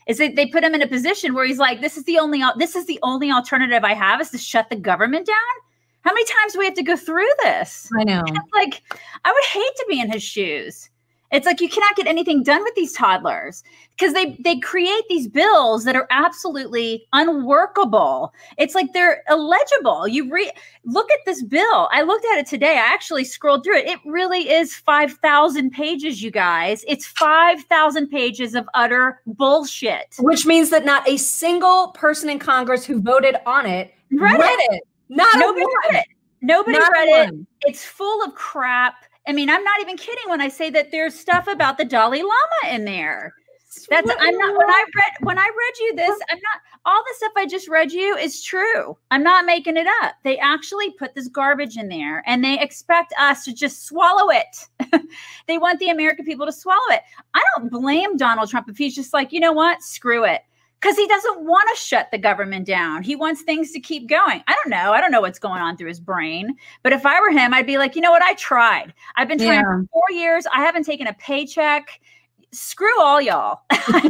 Is 0.08 0.20
that 0.20 0.36
they 0.36 0.46
put 0.46 0.64
him 0.64 0.76
in 0.76 0.82
a 0.82 0.88
position 0.88 1.34
where 1.34 1.46
he's 1.46 1.58
like, 1.58 1.82
this 1.82 1.98
is 1.98 2.04
the 2.04 2.20
only 2.20 2.44
this 2.58 2.76
is 2.76 2.86
the 2.86 3.00
only 3.04 3.32
alternative 3.32 3.84
I 3.84 3.94
have 3.94 4.22
is 4.22 4.30
to 4.32 4.38
shut 4.38 4.70
the 4.70 4.76
government 4.76 5.26
down. 5.26 5.36
How 6.02 6.14
many 6.14 6.26
times 6.26 6.54
do 6.54 6.60
we 6.60 6.66
have 6.66 6.76
to 6.76 6.84
go 6.84 6.96
through 6.96 7.30
this? 7.42 7.90
I 8.00 8.04
know. 8.04 8.24
Like 8.54 8.82
I 9.24 9.32
would 9.32 9.46
hate 9.46 9.76
to 9.78 9.86
be 9.90 10.00
in 10.00 10.12
his 10.12 10.24
shoes. 10.24 10.90
It's 11.32 11.46
like 11.46 11.60
you 11.60 11.68
cannot 11.70 11.96
get 11.96 12.08
anything 12.08 12.44
done 12.44 12.64
with 12.64 12.76
these 12.76 12.94
toddlers 12.94 13.64
because 13.98 14.14
they 14.14 14.38
they 14.44 14.58
create 14.60 15.04
these 15.10 15.28
bills 15.28 15.84
that 15.84 15.96
are 15.96 16.08
absolutely 16.12 17.06
unworkable. 17.14 18.34
It's 18.58 18.76
like 18.76 18.94
they're 18.94 19.24
illegible. 19.30 20.08
You 20.08 20.32
re- 20.32 20.52
look 20.86 21.10
at 21.12 21.20
this 21.26 21.42
bill. 21.44 21.90
I 21.92 22.04
looked 22.04 22.26
at 22.32 22.38
it 22.38 22.46
today. 22.48 22.74
I 22.74 22.94
actually 22.94 23.24
scrolled 23.26 23.64
through 23.64 23.78
it. 23.80 23.88
It 23.88 24.00
really 24.06 24.50
is 24.50 24.76
5,000 24.76 25.72
pages, 25.72 26.22
you 26.22 26.32
guys. 26.32 26.86
It's 26.88 27.06
5,000 27.08 28.08
pages 28.08 28.54
of 28.56 28.68
utter 28.74 29.22
bullshit. 29.26 30.16
Which 30.20 30.46
means 30.46 30.70
that 30.70 30.86
not 30.86 31.08
a 31.10 31.18
single 31.18 31.90
person 31.90 32.30
in 32.30 32.40
Congress 32.40 32.86
who 32.86 33.02
voted 33.02 33.36
on 33.46 33.66
it 33.66 33.94
Read 34.12 34.40
read, 34.40 34.60
it. 34.60 34.74
it. 34.76 34.84
Not 35.10 35.38
Nobody 35.38 35.62
a 35.62 35.66
one. 35.66 35.74
read 35.94 36.00
it. 36.02 36.08
Nobody 36.42 36.78
Not 36.78 36.92
read 36.92 37.30
it. 37.30 37.36
it's 37.62 37.84
full 37.84 38.24
of 38.24 38.36
crap. 38.36 38.96
I 39.28 39.34
mean, 39.34 39.50
I'm 39.50 39.64
not 39.64 39.82
even 39.82 39.98
kidding 39.98 40.30
when 40.30 40.42
I 40.42 40.50
say 40.50 40.70
that 40.72 40.92
there's 40.92 41.18
stuff 41.18 41.48
about 41.48 41.78
the 41.78 41.86
Dalai 41.86 42.22
Lama 42.22 42.76
in 42.76 42.86
there. 42.86 43.34
That's 43.90 44.10
I'm 44.20 44.38
not 44.38 44.56
when 44.56 44.70
I 44.70 44.86
read 44.96 45.12
when 45.22 45.38
I 45.38 45.48
read 45.48 45.80
you 45.80 45.96
this, 45.96 46.18
I'm 46.30 46.38
not 46.38 46.62
all 46.86 47.04
the 47.04 47.14
stuff 47.18 47.32
I 47.36 47.46
just 47.46 47.68
read 47.68 47.92
you 47.92 48.16
is 48.16 48.44
true. 48.44 48.98
I'm 49.12 49.24
not 49.24 49.46
making 49.46 49.76
it 49.76 49.88
up. 50.02 50.14
They 50.24 50.38
actually 50.38 50.92
put 50.92 51.16
this 51.16 51.28
garbage 51.28 51.78
in 51.78 51.90
there 51.90 52.24
and 52.26 52.44
they 52.44 52.60
expect 52.60 53.14
us 53.20 53.44
to 53.46 53.54
just 53.54 53.86
swallow 53.86 54.30
it. 54.30 55.02
they 55.48 55.58
want 55.58 55.80
the 55.80 55.90
American 55.90 56.26
people 56.26 56.46
to 56.46 56.54
swallow 56.54 56.92
it. 56.92 57.02
I 57.34 57.42
don't 57.56 57.72
blame 57.72 58.18
Donald 58.18 58.50
Trump 58.50 58.70
if 58.70 58.78
he's 58.78 58.96
just 58.96 59.14
like, 59.14 59.34
you 59.34 59.40
know 59.40 59.54
what, 59.54 59.82
screw 59.82 60.24
it. 60.26 60.42
Because 60.82 60.98
he 60.98 61.08
doesn't 61.08 61.42
want 61.44 61.68
to 61.74 61.82
shut 61.82 62.10
the 62.12 62.18
government 62.18 62.68
down. 62.68 63.02
He 63.02 63.16
wants 63.16 63.42
things 63.42 63.72
to 63.72 63.80
keep 63.80 64.08
going. 64.08 64.44
I 64.48 64.54
don't 64.54 64.70
know. 64.70 64.94
I 64.94 65.02
don't 65.02 65.12
know 65.12 65.22
what's 65.22 65.40
going 65.40 65.62
on 65.62 65.78
through 65.78 65.88
his 65.88 66.00
brain. 66.00 66.56
But 66.84 66.94
if 66.94 67.06
I 67.06 67.20
were 67.22 67.32
him, 67.32 67.54
I'd 67.54 67.66
be 67.66 67.78
like, 67.78 67.96
you 67.96 68.02
know 68.02 68.12
what? 68.12 68.22
I 68.22 68.36
tried. 68.36 68.94
I've 69.16 69.28
been 69.28 69.40
trying 69.40 69.54
Yeah. 69.62 69.64
for 69.64 69.86
four 69.92 70.12
years. 70.12 70.46
I 70.54 70.62
haven't 70.62 70.84
taken 70.84 71.08
a 71.08 71.14
paycheck 71.14 72.00
screw 72.56 73.02
all 73.02 73.22
y'all. 73.22 73.62
screw 73.74 74.02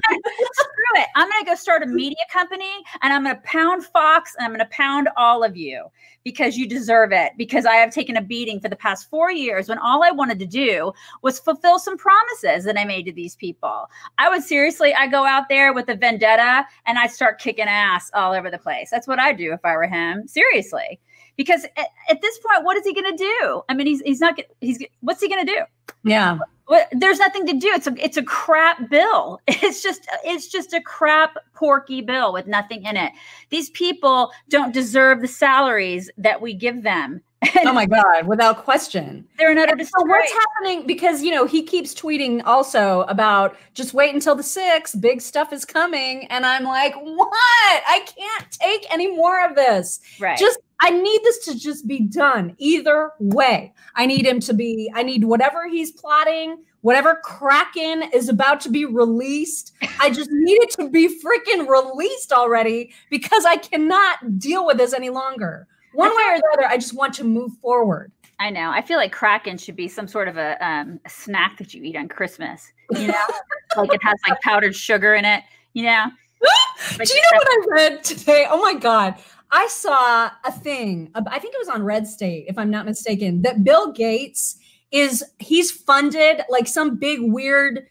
it. 0.96 1.08
I'm 1.16 1.30
going 1.30 1.44
to 1.44 1.46
go 1.46 1.56
start 1.56 1.84
a 1.84 1.88
media 1.88 2.18
company 2.32 2.72
and 3.02 3.12
I'm 3.12 3.24
going 3.24 3.36
to 3.36 3.42
pound 3.42 3.86
Fox 3.86 4.34
and 4.38 4.46
I'm 4.46 4.52
going 4.52 4.60
to 4.60 4.74
pound 4.74 5.10
all 5.18 5.44
of 5.44 5.58
you 5.58 5.86
because 6.24 6.58
you 6.58 6.68
deserve 6.68 7.12
it. 7.12 7.34
Because 7.38 7.66
I 7.66 7.76
have 7.76 7.92
taken 7.92 8.18
a 8.18 8.22
beating 8.22 8.60
for 8.60 8.70
the 8.70 8.76
past 8.76 9.10
four 9.10 9.32
years 9.32 9.68
when 9.68 9.78
all 9.80 10.04
I 10.04 10.12
wanted 10.12 10.40
to 10.40 10.46
do 10.46 10.94
was 11.22 11.40
fulfill 11.40 11.80
some 11.80 11.98
promises 11.98 12.64
that 12.66 12.78
I 12.78 12.86
made 12.86 13.06
to 13.06 13.12
these 13.12 13.36
people. 13.36 13.90
I 14.18 14.30
would 14.30 14.44
seriously, 14.44 14.94
I 14.94 15.08
go 15.08 15.26
out 15.26 15.50
there 15.50 15.74
with 15.74 15.90
a 15.90 15.96
vendetta 15.96 16.66
and 16.86 16.98
I 16.98 17.08
start 17.08 17.40
kicking 17.40 17.66
ass 17.66 18.12
all 18.14 18.34
over 18.34 18.50
the 18.52 18.58
place. 18.58 18.90
That's 18.90 19.08
what 19.08 19.20
I'd 19.20 19.38
do 19.38 19.54
if 19.54 19.64
I 19.64 19.76
were 19.76 19.88
him. 19.88 20.28
Seriously. 20.28 21.00
Because 21.38 21.66
at, 21.78 21.88
at 22.10 22.22
this 22.22 22.40
point, 22.40 22.64
what 22.64 22.78
is 22.78 22.86
he 22.86 22.94
going 22.94 23.12
to 23.12 23.18
do? 23.18 23.62
I 23.68 23.74
mean, 23.74 23.88
he's 23.88 24.02
he's 24.02 24.22
not 24.22 24.40
he's 24.62 24.84
what's 25.02 25.22
he 25.22 25.30
going 25.30 25.46
to 25.46 25.52
do? 25.52 25.60
Yeah. 26.04 26.38
Well, 26.68 26.84
there's 26.94 27.20
nothing 27.20 27.46
to 27.48 27.54
do. 27.54 27.68
It's 27.68 27.88
a 27.88 27.94
it's 28.04 28.18
a 28.18 28.24
crap 28.24 28.90
bill. 28.90 29.40
It's 29.48 29.82
just 29.82 30.08
it's 30.24 30.48
just 30.48 30.74
a 30.74 30.82
crap 30.82 31.38
porky 31.54 32.02
bill 32.02 32.34
with 32.34 32.46
nothing 32.48 32.84
in 32.86 32.98
it. 32.98 33.12
These 33.50 33.70
people 33.72 34.32
don't 34.50 34.74
deserve 34.74 35.22
the 35.22 35.28
salaries 35.28 36.10
that 36.18 36.42
we 36.42 36.54
give 36.54 36.84
them. 36.84 37.22
oh 37.64 37.74
my 37.74 37.86
god, 37.98 38.28
without 38.28 38.64
question. 38.64 39.28
They're 39.38 39.52
in 39.52 39.58
utter 39.58 39.76
disgrace. 39.76 40.04
So 40.04 40.08
what's 40.08 40.32
happening? 40.32 40.86
Because 40.86 41.24
you 41.24 41.32
know 41.32 41.46
he 41.46 41.64
keeps 41.64 41.94
tweeting 41.94 42.44
also 42.46 43.02
about 43.04 43.58
just 43.74 43.94
wait 43.94 44.14
until 44.14 44.36
the 44.36 44.44
6, 44.44 44.96
big 44.96 45.22
stuff 45.22 45.52
is 45.52 45.66
coming, 45.66 46.26
and 46.28 46.46
I'm 46.46 46.64
like, 46.64 46.96
what? 46.96 47.84
I 47.88 48.06
can't 48.06 48.52
take 48.52 48.86
any 48.92 49.16
more 49.16 49.46
of 49.46 49.56
this. 49.56 50.00
Right. 50.20 50.38
Just 50.38 50.60
I 50.82 50.90
need 50.90 51.22
this 51.24 51.40
to 51.46 51.58
just 51.58 51.88
be 51.88 52.02
done 52.02 52.56
either 52.58 53.12
way. 53.20 53.74
I 53.96 54.06
need 54.06 54.26
him 54.26 54.40
to 54.42 54.54
be, 54.54 54.92
I 54.94 55.04
need 55.04 55.24
whatever 55.24 55.68
he's 55.70 55.92
plotting, 55.92 56.64
whatever 56.82 57.20
Kraken 57.24 58.04
is 58.14 58.30
about 58.30 58.60
to 58.62 58.70
be 58.70 58.86
released. 58.86 59.74
I 60.00 60.10
just 60.10 60.30
need 60.32 60.58
it 60.62 60.72
to 60.72 60.90
be 60.90 61.08
freaking 61.08 61.68
released 61.68 62.32
already 62.32 62.94
because 63.10 63.46
I 63.46 63.58
cannot 63.58 64.38
deal 64.38 64.66
with 64.66 64.78
this 64.78 64.94
any 64.94 65.10
longer. 65.10 65.68
One 65.94 66.10
way 66.10 66.24
or 66.30 66.38
the 66.38 66.50
other, 66.54 66.68
I 66.68 66.78
just 66.78 66.94
want 66.94 67.14
to 67.16 67.24
move 67.24 67.54
forward. 67.62 68.12
I 68.40 68.50
know. 68.50 68.70
I 68.70 68.82
feel 68.82 68.98
like 68.98 69.14
Kraken 69.14 69.58
should 69.58 69.78
be 69.78 69.88
some 69.88 70.08
sort 70.08 70.28
of 70.28 70.38
a, 70.38 70.64
um, 70.66 71.00
a 71.06 71.10
snack 71.10 71.58
that 71.58 71.74
you 71.74 71.82
eat 71.84 71.96
on 71.96 72.10
Christmas. 72.10 72.72
You 72.92 73.08
know, 73.08 73.26
like 73.78 73.94
it 73.94 74.04
has 74.04 74.20
like 74.28 74.42
powdered 74.42 74.76
sugar 74.76 75.14
in 75.16 75.26
it. 75.26 75.44
You 75.74 75.84
know. 75.84 76.06
Like 77.00 77.08
Do 77.08 77.16
you 77.16 77.22
know 77.22 77.38
what 77.38 77.48
I 77.48 77.66
read 77.72 78.04
today? 78.04 78.46
Oh 78.48 78.62
my 78.62 78.76
god! 78.78 79.16
I 79.56 79.68
saw 79.68 80.30
a 80.44 80.52
thing. 80.52 81.10
I 81.16 81.40
think 81.40 81.54
it 81.54 81.60
was 81.60 81.70
on 81.70 81.82
Red 81.82 82.06
State, 82.08 82.46
if 82.50 82.58
I'm 82.58 82.70
not 82.70 82.86
mistaken, 82.86 83.42
that 83.44 83.64
Bill 83.64 83.94
Gates 83.94 84.58
is 84.92 85.24
he's 85.40 85.72
funded 85.72 86.42
like 86.50 86.68
some 86.68 86.98
big 86.98 87.20
weird 87.22 87.88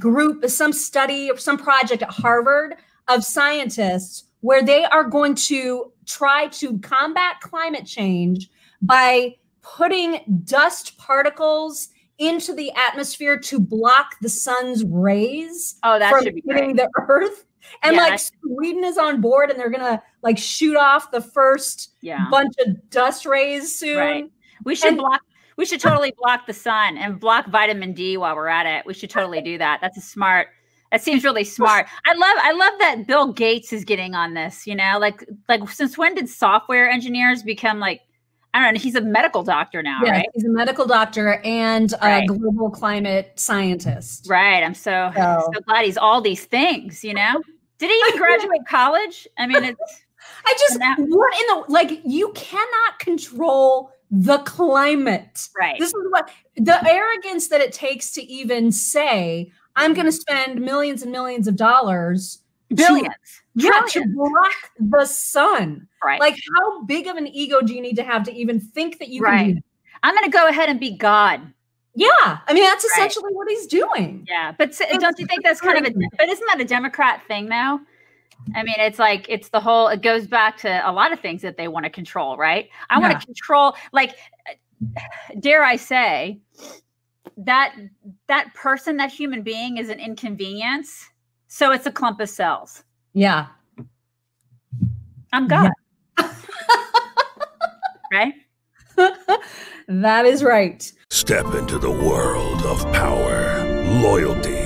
group, 0.00 0.44
some 0.50 0.72
study 0.72 1.30
or 1.30 1.36
some 1.36 1.58
project 1.58 2.02
at 2.02 2.10
Harvard 2.10 2.74
of 3.06 3.22
scientists 3.22 4.24
where 4.40 4.64
they 4.64 4.84
are 4.84 5.04
going 5.04 5.36
to 5.36 5.92
try 6.06 6.48
to 6.48 6.76
combat 6.80 7.36
climate 7.40 7.86
change 7.86 8.50
by 8.82 9.36
putting 9.62 10.42
dust 10.44 10.98
particles 10.98 11.88
into 12.18 12.52
the 12.52 12.72
atmosphere 12.72 13.38
to 13.38 13.60
block 13.60 14.16
the 14.22 14.28
sun's 14.28 14.84
rays 14.84 15.76
oh, 15.84 16.00
that 16.00 16.10
from 16.10 16.24
should 16.24 16.34
be 16.34 16.42
hitting 16.48 16.74
great. 16.74 16.76
the 16.76 16.90
earth. 17.08 17.44
And 17.82 17.94
Yeah, 17.94 18.02
like 18.02 18.20
Sweden 18.20 18.84
is 18.84 18.98
on 18.98 19.20
board 19.20 19.50
and 19.50 19.58
they're 19.58 19.70
gonna 19.70 20.02
like 20.26 20.38
shoot 20.38 20.76
off 20.76 21.10
the 21.12 21.20
first 21.20 21.92
Yeah. 22.02 22.26
bunch 22.30 22.52
of 22.66 22.90
dust 22.90 23.24
rays 23.26 23.74
soon. 23.78 23.96
Right. 23.98 24.24
We 24.64 24.74
should 24.74 24.88
And- 24.88 24.98
block. 24.98 25.20
We 25.56 25.64
should 25.64 25.80
totally 25.80 26.12
block 26.18 26.46
the 26.46 26.52
sun 26.52 26.98
and 26.98 27.18
block 27.18 27.46
vitamin 27.46 27.94
D 27.94 28.18
while 28.18 28.36
we're 28.36 28.48
at 28.48 28.66
it. 28.66 28.84
We 28.84 28.92
should 28.92 29.08
totally 29.08 29.40
do 29.40 29.56
that. 29.56 29.78
That's 29.80 29.96
a 29.96 30.02
smart. 30.02 30.48
That 30.92 31.00
seems 31.02 31.24
really 31.24 31.44
smart. 31.44 31.86
I 32.06 32.12
love. 32.12 32.36
I 32.42 32.52
love 32.52 32.72
that 32.80 33.06
Bill 33.06 33.32
Gates 33.32 33.72
is 33.72 33.82
getting 33.84 34.14
on 34.14 34.34
this. 34.34 34.66
You 34.66 34.74
know, 34.74 34.98
like 35.00 35.24
like 35.48 35.66
since 35.70 35.96
when 35.96 36.14
did 36.14 36.28
software 36.28 36.90
engineers 36.90 37.42
become 37.42 37.78
like? 37.80 38.02
I 38.54 38.62
don't 38.62 38.74
know. 38.74 38.80
He's 38.80 38.94
a 38.96 39.00
medical 39.02 39.42
doctor 39.42 39.82
now, 39.82 40.00
Yes, 40.02 40.10
right? 40.12 40.26
he's 40.34 40.44
a 40.44 40.48
medical 40.50 40.86
doctor 40.86 41.40
and 41.44 41.92
a 41.94 41.96
Right. 42.06 42.26
global 42.28 42.70
climate 42.70 43.32
scientist. 43.36 44.26
Right. 44.28 44.62
I'm 44.62 44.74
so 44.74 45.10
So- 45.14 45.50
so 45.54 45.60
glad 45.66 45.84
he's 45.84 45.98
all 45.98 46.20
these 46.20 46.44
things. 46.44 47.02
You 47.04 47.14
know. 47.14 47.42
Did 47.78 47.90
he 47.90 47.96
even 48.08 48.18
graduate 48.26 48.66
college? 48.68 49.26
I 49.38 49.46
mean, 49.46 49.62
it's 49.64 50.04
I 50.46 50.54
just 50.58 50.78
that- 50.78 50.98
what 50.98 51.34
in 51.40 51.46
the 51.48 51.64
like 51.68 52.00
you 52.04 52.32
cannot 52.34 52.98
control 52.98 53.90
the 54.10 54.38
climate. 54.38 55.48
right. 55.58 55.78
This 55.78 55.88
is 55.88 56.04
what 56.10 56.30
the 56.56 56.78
arrogance 56.88 57.48
that 57.48 57.60
it 57.60 57.72
takes 57.72 58.12
to 58.12 58.22
even 58.22 58.70
say, 58.70 59.50
I'm 59.74 59.94
going 59.94 60.06
to 60.06 60.12
mm-hmm. 60.12 60.16
spend 60.44 60.60
millions 60.60 61.02
and 61.02 61.10
millions 61.10 61.48
of 61.48 61.56
dollars 61.56 62.40
Billions. 62.74 63.14
yeah, 63.54 63.82
to 63.88 64.04
block 64.14 64.52
the 64.78 65.04
sun. 65.06 65.88
Right. 66.04 66.20
Like, 66.20 66.36
how 66.56 66.82
big 66.84 67.06
of 67.08 67.16
an 67.16 67.26
ego 67.26 67.60
do 67.60 67.74
you 67.74 67.80
need 67.80 67.96
to 67.96 68.04
have 68.04 68.22
to 68.24 68.34
even 68.34 68.60
think 68.60 68.98
that 69.00 69.08
you 69.08 69.22
can 69.22 69.32
Right. 69.32 69.46
do 69.48 69.54
that? 69.54 69.62
I'm 70.02 70.14
going 70.14 70.30
to 70.30 70.36
go 70.36 70.46
ahead 70.48 70.68
and 70.68 70.78
be 70.78 70.96
God. 70.96 71.40
Yeah. 71.94 72.08
I 72.22 72.52
mean, 72.52 72.64
that's 72.64 72.84
Right. 72.84 73.06
essentially 73.06 73.32
what 73.34 73.48
he's 73.48 73.66
doing. 73.66 74.26
Yeah, 74.28 74.52
but 74.56 74.68
s- 74.68 74.82
don't 75.00 75.18
you 75.18 75.26
think 75.26 75.42
that's 75.42 75.60
kind 75.60 75.78
of 75.78 75.84
a 75.86 75.94
but 76.16 76.28
isn't 76.28 76.46
that 76.46 76.60
a 76.60 76.64
Democrat 76.64 77.22
thing 77.26 77.46
though? 77.46 77.80
I 78.54 78.62
mean, 78.62 78.76
it's 78.78 78.98
like 78.98 79.26
it's 79.28 79.48
the 79.48 79.60
whole 79.60 79.88
it 79.88 80.02
goes 80.02 80.26
back 80.26 80.56
to 80.58 80.88
a 80.88 80.92
lot 80.92 81.12
of 81.12 81.20
things 81.20 81.42
that 81.42 81.56
they 81.56 81.68
want 81.68 81.84
to 81.84 81.90
control, 81.90 82.36
right? 82.36 82.68
I 82.90 82.98
want 82.98 83.18
to 83.18 83.26
control 83.26 83.74
like 83.92 84.16
dare 85.40 85.64
I 85.64 85.76
say 85.76 86.40
that 87.36 87.74
that 88.28 88.54
person, 88.54 88.96
that 88.96 89.10
human 89.10 89.42
being 89.42 89.78
is 89.78 89.88
an 89.88 90.00
inconvenience. 90.00 91.08
So 91.48 91.72
it's 91.72 91.86
a 91.86 91.92
clump 91.92 92.20
of 92.20 92.28
cells. 92.28 92.84
Yeah. 93.12 93.46
I'm 95.32 95.48
God. 95.48 95.70
right? 98.12 98.34
that 99.88 100.24
is 100.24 100.42
right. 100.42 100.90
Step 101.10 101.54
into 101.54 101.78
the 101.78 101.90
world 101.90 102.62
of 102.62 102.80
power, 102.92 103.64
loyalty, 104.00 104.65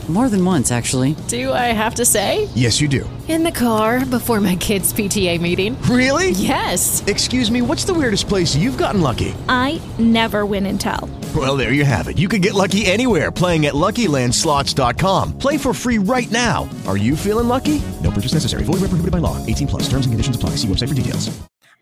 More 0.11 0.27
than 0.27 0.43
once, 0.43 0.73
actually. 0.73 1.15
Do 1.29 1.53
I 1.53 1.71
have 1.71 1.95
to 1.95 2.03
say? 2.03 2.49
Yes, 2.53 2.81
you 2.81 2.89
do. 2.89 3.09
In 3.29 3.43
the 3.43 3.51
car 3.51 4.05
before 4.05 4.41
my 4.41 4.57
kids' 4.57 4.91
PTA 4.91 5.39
meeting. 5.39 5.81
Really? 5.83 6.31
Yes. 6.31 7.01
Excuse 7.07 7.49
me, 7.49 7.61
what's 7.61 7.85
the 7.85 7.93
weirdest 7.93 8.27
place 8.27 8.53
you've 8.53 8.77
gotten 8.77 8.99
lucky? 8.99 9.33
I 9.47 9.81
never 9.99 10.45
win 10.45 10.65
and 10.65 10.81
tell. 10.81 11.09
Well, 11.33 11.55
there 11.55 11.71
you 11.71 11.85
have 11.85 12.09
it. 12.09 12.17
You 12.17 12.27
can 12.27 12.41
get 12.41 12.53
lucky 12.55 12.85
anywhere 12.87 13.31
playing 13.31 13.67
at 13.67 13.73
LuckyLandSlots.com. 13.73 15.37
Play 15.37 15.55
for 15.57 15.73
free 15.73 15.97
right 15.97 16.29
now. 16.29 16.67
Are 16.85 16.97
you 16.97 17.15
feeling 17.15 17.47
lucky? 17.47 17.81
No 18.03 18.11
purchase 18.11 18.33
necessary. 18.33 18.63
Void 18.63 18.81
where 18.81 18.91
prohibited 18.91 19.13
by 19.13 19.19
law. 19.19 19.37
18 19.45 19.67
plus. 19.67 19.83
Terms 19.83 20.05
and 20.07 20.11
conditions 20.11 20.35
apply. 20.35 20.57
See 20.57 20.67
website 20.67 20.89
for 20.89 20.93
details. 20.93 21.31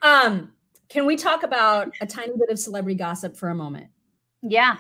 Um, 0.04 0.54
can 0.88 1.08
we 1.08 1.16
talk 1.16 1.42
about 1.42 1.94
a 2.00 2.06
tiny 2.06 2.38
bit 2.38 2.52
of 2.52 2.60
celebrity 2.60 2.96
gossip 2.96 3.36
for 3.36 3.50
a 3.50 3.56
moment? 3.56 3.88
Yeah. 4.44 4.76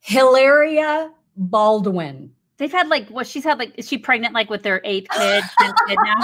Hilaria 0.00 1.12
Baldwin. 1.36 2.32
They've 2.58 2.70
had 2.70 2.88
like 2.88 3.08
what 3.08 3.26
she's 3.26 3.42
had 3.42 3.58
like 3.58 3.72
is 3.76 3.88
she 3.88 3.98
pregnant 3.98 4.34
like 4.34 4.48
with 4.48 4.62
their 4.62 4.80
eighth 4.84 5.08
kid, 5.16 5.42
kid 5.88 5.98
now? 6.04 6.14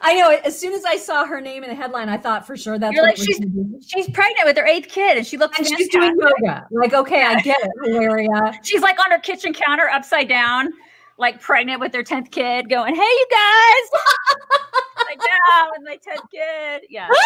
I 0.00 0.14
know. 0.14 0.30
As 0.44 0.58
soon 0.58 0.72
as 0.72 0.84
I 0.84 0.96
saw 0.96 1.26
her 1.26 1.40
name 1.40 1.62
in 1.62 1.68
the 1.68 1.76
headline, 1.76 2.08
I 2.08 2.16
thought 2.16 2.46
for 2.46 2.56
sure 2.56 2.78
that's 2.78 2.96
like, 2.96 3.16
she's- 3.16 3.40
She's 3.86 4.08
pregnant 4.10 4.46
with 4.46 4.56
her 4.56 4.64
eighth 4.66 4.88
kid 4.88 5.18
and 5.18 5.26
she 5.26 5.36
looks 5.36 5.58
and 5.58 5.66
she's 5.66 5.88
doing 5.88 6.16
yoga. 6.18 6.66
Like, 6.70 6.94
okay, 6.94 7.22
I 7.24 7.40
get 7.42 7.56
it, 7.60 7.70
Hilaria. 7.84 8.54
She's 8.62 8.80
like 8.80 8.98
on 9.04 9.10
her 9.10 9.18
kitchen 9.18 9.52
counter 9.52 9.88
upside 9.88 10.28
down, 10.28 10.70
like 11.18 11.40
pregnant 11.40 11.80
with 11.80 11.92
their 11.92 12.02
10th 12.02 12.30
kid, 12.30 12.70
going, 12.70 12.94
Hey, 12.94 13.02
you 13.02 13.26
guys. 13.30 14.00
like, 15.06 15.18
yeah, 15.20 15.66
with 15.70 15.82
my 15.84 15.98
10th 15.98 16.30
kid. 16.30 16.86
Yeah. 16.88 17.08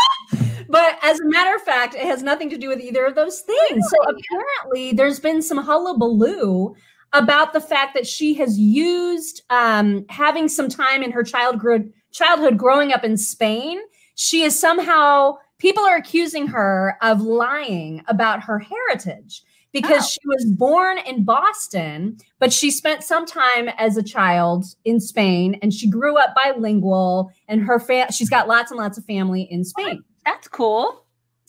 But 0.70 0.99
as 1.02 1.18
a 1.20 1.25
matter 1.25 1.54
of 1.54 1.62
fact, 1.62 1.94
it 1.94 2.02
has 2.02 2.23
nothing 2.23 2.50
to 2.50 2.58
do 2.58 2.68
with 2.68 2.78
either 2.80 3.06
of 3.06 3.14
those 3.14 3.40
things. 3.40 3.88
So 3.88 3.97
apparently, 4.02 4.92
there's 4.92 5.18
been 5.18 5.40
some 5.40 5.56
hullabaloo 5.56 6.75
about 7.12 7.53
the 7.53 7.61
fact 7.61 7.95
that 7.95 8.07
she 8.07 8.35
has 8.35 8.59
used 8.59 9.43
um, 9.50 10.05
having 10.09 10.49
some 10.49 10.69
time 10.69 11.03
in 11.03 11.11
her 11.11 11.23
childhood 11.23 11.93
childhood 12.12 12.57
growing 12.59 12.93
up 12.93 13.05
in 13.05 13.17
Spain. 13.17 13.79
she 14.15 14.43
is 14.43 14.59
somehow 14.59 15.37
people 15.59 15.85
are 15.85 15.97
accusing 15.97 16.47
her 16.47 16.97
of 17.03 17.21
lying 17.21 18.03
about 18.09 18.43
her 18.43 18.59
heritage 18.59 19.43
because 19.73 20.05
Oh. 20.05 20.09
she 20.09 20.21
was 20.27 20.45
born 20.47 20.99
in 20.99 21.25
Boston, 21.25 22.17
but 22.38 22.53
she 22.53 22.71
spent 22.71 23.05
some 23.05 23.27
time 23.27 23.69
as 23.77 23.97
a 23.97 24.03
child 24.03 24.65
in 24.85 24.99
Spain 25.00 25.59
and 25.62 25.73
she 25.75 25.88
grew 25.88 26.17
up 26.17 26.35
bilingual 26.35 27.31
and 27.49 27.61
her 27.62 27.79
fa- 27.79 28.11
she's 28.12 28.31
got 28.31 28.49
lots 28.49 28.71
and 28.71 28.81
lots 28.81 28.97
of 28.99 29.05
family 29.05 29.43
in 29.50 29.65
Spain. 29.65 30.03
That's 30.25 30.49
cool. 30.49 31.05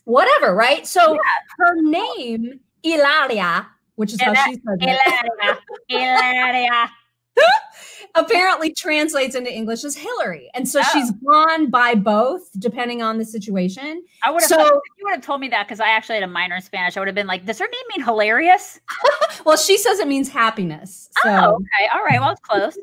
Whatever, 0.05 0.53
right? 0.53 0.85
So 0.85 1.17
her 1.57 1.75
name 1.81 2.59
Ilaria, 2.83 3.67
which 3.99 4.13
is 4.13 4.21
how 4.21 4.33
she 4.33 4.53
says 4.53 4.77
it, 4.79 4.99
Ilaria. 5.39 5.59
Ilaria. 5.89 6.91
apparently 8.15 8.73
translates 8.73 9.35
into 9.35 9.53
English 9.53 9.83
as 9.83 9.95
Hillary. 9.95 10.49
And 10.53 10.67
so 10.67 10.79
Oh. 10.83 10.89
she's 10.91 11.11
gone 11.11 11.69
by 11.69 11.95
both 11.95 12.49
depending 12.59 13.01
on 13.01 13.17
the 13.17 13.25
situation. 13.25 14.03
I 14.23 14.31
would 14.31 14.41
have. 14.41 14.49
So- 14.49 14.81
you 14.97 15.05
would 15.05 15.15
have 15.15 15.21
told 15.23 15.39
me 15.41 15.47
that 15.49 15.67
because 15.67 15.79
I 15.79 15.89
actually 15.89 16.15
had 16.15 16.23
a 16.23 16.27
minor 16.27 16.55
in 16.55 16.61
Spanish. 16.61 16.97
I 16.97 17.01
would 17.01 17.07
have 17.07 17.15
been 17.15 17.27
like, 17.27 17.45
"Does 17.45 17.59
her 17.59 17.65
name 17.65 17.81
mean 17.97 18.03
hilarious?" 18.05 18.79
Well, 19.45 19.55
she 19.57 19.77
says 19.77 19.99
it 19.99 20.07
means 20.07 20.27
happiness. 20.27 21.09
So 21.23 21.29
Oh, 21.29 21.53
okay. 21.55 21.87
All 21.93 22.03
right. 22.03 22.19
Well, 22.19 22.31
it's 22.31 22.41
close. 22.41 22.77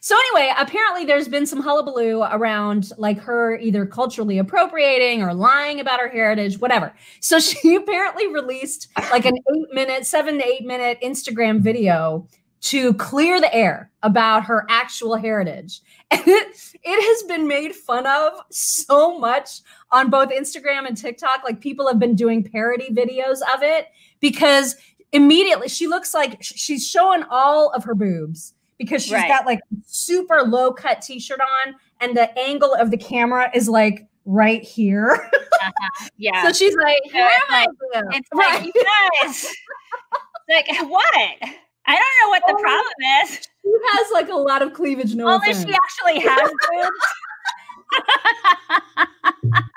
So 0.00 0.16
anyway, 0.16 0.52
apparently 0.58 1.04
there's 1.04 1.28
been 1.28 1.46
some 1.46 1.60
hullabaloo 1.60 2.22
around 2.22 2.92
like 2.98 3.18
her 3.20 3.58
either 3.58 3.86
culturally 3.86 4.38
appropriating 4.38 5.22
or 5.22 5.34
lying 5.34 5.80
about 5.80 6.00
her 6.00 6.08
heritage, 6.08 6.58
whatever. 6.58 6.94
So 7.20 7.40
she 7.40 7.74
apparently 7.74 8.26
released 8.28 8.88
like 9.10 9.24
an 9.24 9.36
eight 9.36 9.72
minute, 9.72 10.06
seven 10.06 10.38
to 10.38 10.46
eight 10.46 10.64
minute 10.64 10.98
Instagram 11.02 11.60
video 11.60 12.26
to 12.60 12.92
clear 12.94 13.40
the 13.40 13.54
air 13.54 13.90
about 14.02 14.44
her 14.44 14.66
actual 14.68 15.16
heritage. 15.16 15.80
And 16.10 16.26
it, 16.26 16.56
it 16.84 17.02
has 17.06 17.28
been 17.28 17.46
made 17.46 17.74
fun 17.74 18.06
of 18.06 18.32
so 18.50 19.18
much 19.18 19.60
on 19.92 20.08
both 20.08 20.30
Instagram 20.30 20.86
and 20.88 20.96
TikTok. 20.96 21.42
Like 21.44 21.60
people 21.60 21.86
have 21.86 21.98
been 21.98 22.14
doing 22.14 22.42
parody 22.42 22.88
videos 22.88 23.40
of 23.54 23.62
it 23.62 23.88
because 24.18 24.76
immediately 25.12 25.68
she 25.68 25.86
looks 25.86 26.14
like 26.14 26.38
she's 26.40 26.88
showing 26.88 27.24
all 27.28 27.70
of 27.72 27.84
her 27.84 27.94
boobs 27.94 28.54
because 28.78 29.02
she's 29.02 29.12
Right. 29.12 29.28
got 29.28 29.44
like 29.46 29.60
super 29.86 30.42
low 30.42 30.72
cut 30.72 31.02
t-shirt 31.02 31.40
on 31.40 31.74
and 32.00 32.16
the 32.16 32.36
angle 32.38 32.74
of 32.74 32.90
the 32.90 32.96
camera 32.96 33.50
is 33.54 33.68
like 33.68 34.06
right 34.24 34.62
here. 34.62 35.30
Uh-huh. 35.60 36.08
Yeah. 36.18 36.44
so 36.44 36.52
she's 36.52 36.76
like, 36.76 36.98
So 37.06 37.10
it's 37.10 37.12
"Hey, 37.12 37.28
like- 37.50 37.68
yeah." 37.92 38.02
it's 38.12 38.28
like 38.32 38.64
you 38.64 38.72
guys. 39.22 39.46
like 40.48 40.68
what? 40.88 41.14
I 41.84 41.96
don't 41.96 42.14
know 42.22 42.28
what 42.28 42.42
the 42.46 42.54
Oh, 42.56 42.62
problem 42.62 42.92
is. 43.24 43.30
she 43.64 43.72
has 43.92 44.06
like 44.12 44.28
a 44.28 44.36
lot 44.36 44.62
of 44.62 44.72
cleavage. 44.72 45.16
No 45.16 45.26
Only 45.28 45.50
offense. 45.50 45.66
she 45.68 45.74
actually 45.74 46.20
has 46.20 46.48
boobs. 46.70 47.06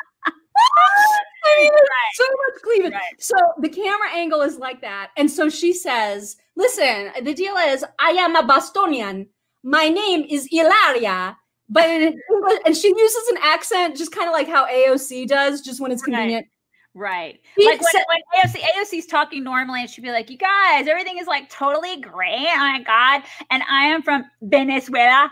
I 1.44 1.58
mean, 1.58 1.72
there's 1.72 1.88
so 2.16 2.24
much 2.26 2.62
cleavage. 2.64 2.94
Right. 2.94 3.22
So 3.22 3.36
the 3.60 3.70
camera 3.70 4.10
angle 4.14 4.42
is 4.42 4.58
like 4.58 4.82
that. 4.82 5.12
And 5.18 5.30
so 5.30 5.50
she 5.50 5.74
says, 5.74 6.38
Listen, 6.56 7.12
the 7.24 7.34
deal 7.34 7.56
is, 7.56 7.84
I 8.00 8.10
am 8.12 8.36
a 8.36 8.44
Bostonian. 8.46 9.28
My 9.64 9.90
name 9.90 10.26
is 10.30 10.48
Ilaria. 10.52 11.38
But 11.70 11.90
English, 11.90 12.60
and 12.66 12.76
she 12.76 12.90
uses 12.90 13.28
an 13.30 13.38
accent 13.42 13.96
just 13.96 14.12
kind 14.12 14.28
of 14.28 14.34
like 14.34 14.48
how 14.48 14.68
AOC 14.68 15.28
does, 15.28 15.62
just 15.62 15.80
when 15.80 15.92
it's 15.92 16.02
convenient. 16.02 16.48
Right. 16.94 17.40
She 17.58 17.66
Like 17.66 17.80
when, 17.82 17.92
said- 17.94 18.04
when 18.10 18.44
AOC, 18.44 18.60
AOC's 18.62 19.06
talking 19.06 19.44
normally 19.44 19.80
and 19.82 19.90
she'd 19.90 20.02
be 20.02 20.12
like, 20.12 20.30
you 20.30 20.38
guys, 20.38 20.88
everything 20.88 21.18
is 21.18 21.28
like 21.28 21.50
totally 21.50 22.02
great. 22.02 22.36
Oh 22.54 22.58
my 22.58 22.84
God. 22.86 23.24
And 23.50 23.64
I 23.70 23.86
am 23.86 24.02
from 24.02 24.26
Venezuela. 24.42 25.32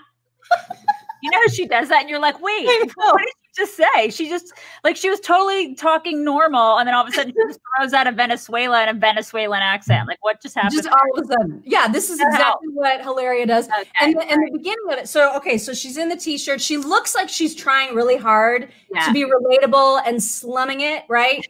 you 1.21 1.29
know, 1.31 1.45
she 1.51 1.67
does 1.67 1.89
that 1.89 2.01
and 2.01 2.09
you're 2.09 2.19
like, 2.19 2.41
wait, 2.41 2.65
what 2.95 3.17
did 3.17 3.33
just 3.59 3.77
say? 3.77 4.09
She 4.09 4.27
just, 4.27 4.53
like, 4.83 4.95
she 4.95 5.09
was 5.09 5.19
totally 5.19 5.75
talking 5.75 6.23
normal. 6.23 6.79
And 6.79 6.87
then 6.87 6.95
all 6.95 7.03
of 7.03 7.09
a 7.09 7.11
sudden 7.11 7.31
she 7.31 7.47
just 7.47 7.59
throws 7.77 7.93
out 7.93 8.07
a 8.07 8.11
Venezuela 8.11 8.79
and 8.81 8.97
a 8.97 8.99
Venezuelan 8.99 9.61
accent. 9.61 10.07
Like, 10.07 10.17
what 10.21 10.41
just 10.41 10.55
happened? 10.55 10.73
Just 10.73 10.87
all 10.87 10.97
of 11.19 11.23
a 11.23 11.27
sudden. 11.27 11.61
Yeah, 11.65 11.87
this 11.87 12.09
is 12.09 12.19
exactly 12.19 12.69
what 12.73 13.01
Hilaria 13.01 13.45
does. 13.45 13.67
Okay, 13.69 13.85
and 14.01 14.15
the, 14.15 14.21
and 14.23 14.39
the 14.47 14.57
beginning 14.57 14.85
of 14.91 14.97
it. 14.97 15.07
So, 15.07 15.35
okay, 15.37 15.57
so 15.59 15.73
she's 15.73 15.97
in 15.97 16.09
the 16.09 16.17
t-shirt. 16.17 16.59
She 16.59 16.77
looks 16.77 17.13
like 17.13 17.29
she's 17.29 17.53
trying 17.53 17.93
really 17.93 18.17
hard 18.17 18.69
Yeah. 18.93 19.05
to 19.05 19.13
be 19.13 19.25
relatable 19.25 20.01
and 20.05 20.22
slumming 20.24 20.81
it, 20.81 21.03
right? 21.07 21.45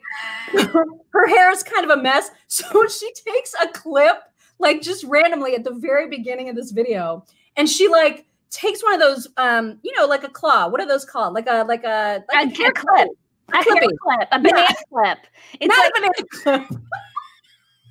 Her 0.52 1.26
hair 1.28 1.50
is 1.50 1.62
kind 1.62 1.90
of 1.90 1.96
a 1.98 2.02
mess. 2.02 2.30
So 2.52 2.86
she 2.88 3.10
takes 3.12 3.54
a 3.62 3.68
clip, 3.68 4.22
like 4.58 4.82
just 4.82 5.04
randomly 5.04 5.54
at 5.54 5.62
the 5.62 5.72
very 5.72 6.08
beginning 6.08 6.48
of 6.48 6.56
this 6.56 6.72
video, 6.72 7.24
and 7.56 7.68
she 7.68 7.86
like 7.86 8.26
takes 8.50 8.82
one 8.82 8.94
of 8.94 9.00
those, 9.00 9.28
um, 9.36 9.78
you 9.82 9.94
know, 9.96 10.06
like 10.06 10.24
a 10.24 10.28
claw. 10.28 10.68
What 10.68 10.80
are 10.80 10.86
those 10.86 11.04
called? 11.04 11.34
Like 11.34 11.46
a 11.46 11.64
like 11.64 11.84
a 11.84 12.24
like 12.28 12.46
A 12.46 12.50
a 12.50 12.56
hair 12.56 12.72
clip. 12.72 13.08
A 13.52 13.56
hair 13.56 13.64
clipping. 13.64 13.90
clip. 14.02 14.28
A 14.32 14.38
banana 14.38 14.74
clip. 14.92 15.18
It's 15.60 15.68
Not 15.68 15.78
like, 15.78 15.90
a 15.90 16.00
banana 16.00 16.66
clip. 16.68 16.80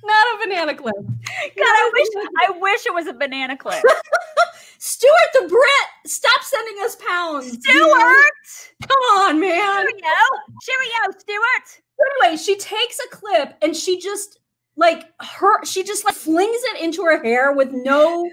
Not 0.04 0.26
a 0.34 0.38
banana 0.48 0.74
clip. 0.74 0.94
God, 0.96 1.66
I 1.66 1.90
wish, 1.92 2.08
I 2.46 2.58
wish 2.58 2.86
it 2.86 2.94
was 2.94 3.06
a 3.06 3.12
banana 3.12 3.56
clip. 3.56 3.82
Stuart 4.78 5.12
the 5.34 5.46
Brit, 5.46 6.10
stop 6.10 6.42
sending 6.42 6.82
us 6.82 6.96
pounds. 6.96 7.52
Stuart! 7.52 8.88
Come 8.88 9.00
on, 9.18 9.38
man. 9.38 9.86
Cheerio. 9.86 10.14
Cheerio, 10.62 11.18
Stuart. 11.18 11.82
Anyway, 12.22 12.36
she 12.38 12.56
takes 12.56 12.98
a 13.00 13.08
clip 13.14 13.58
and 13.60 13.76
she 13.76 14.00
just 14.00 14.38
like 14.76 15.04
her, 15.20 15.62
she 15.66 15.84
just 15.84 16.06
like 16.06 16.14
flings 16.14 16.60
it 16.74 16.82
into 16.82 17.02
her 17.02 17.22
hair 17.22 17.52
with 17.52 17.68
no, 17.72 18.26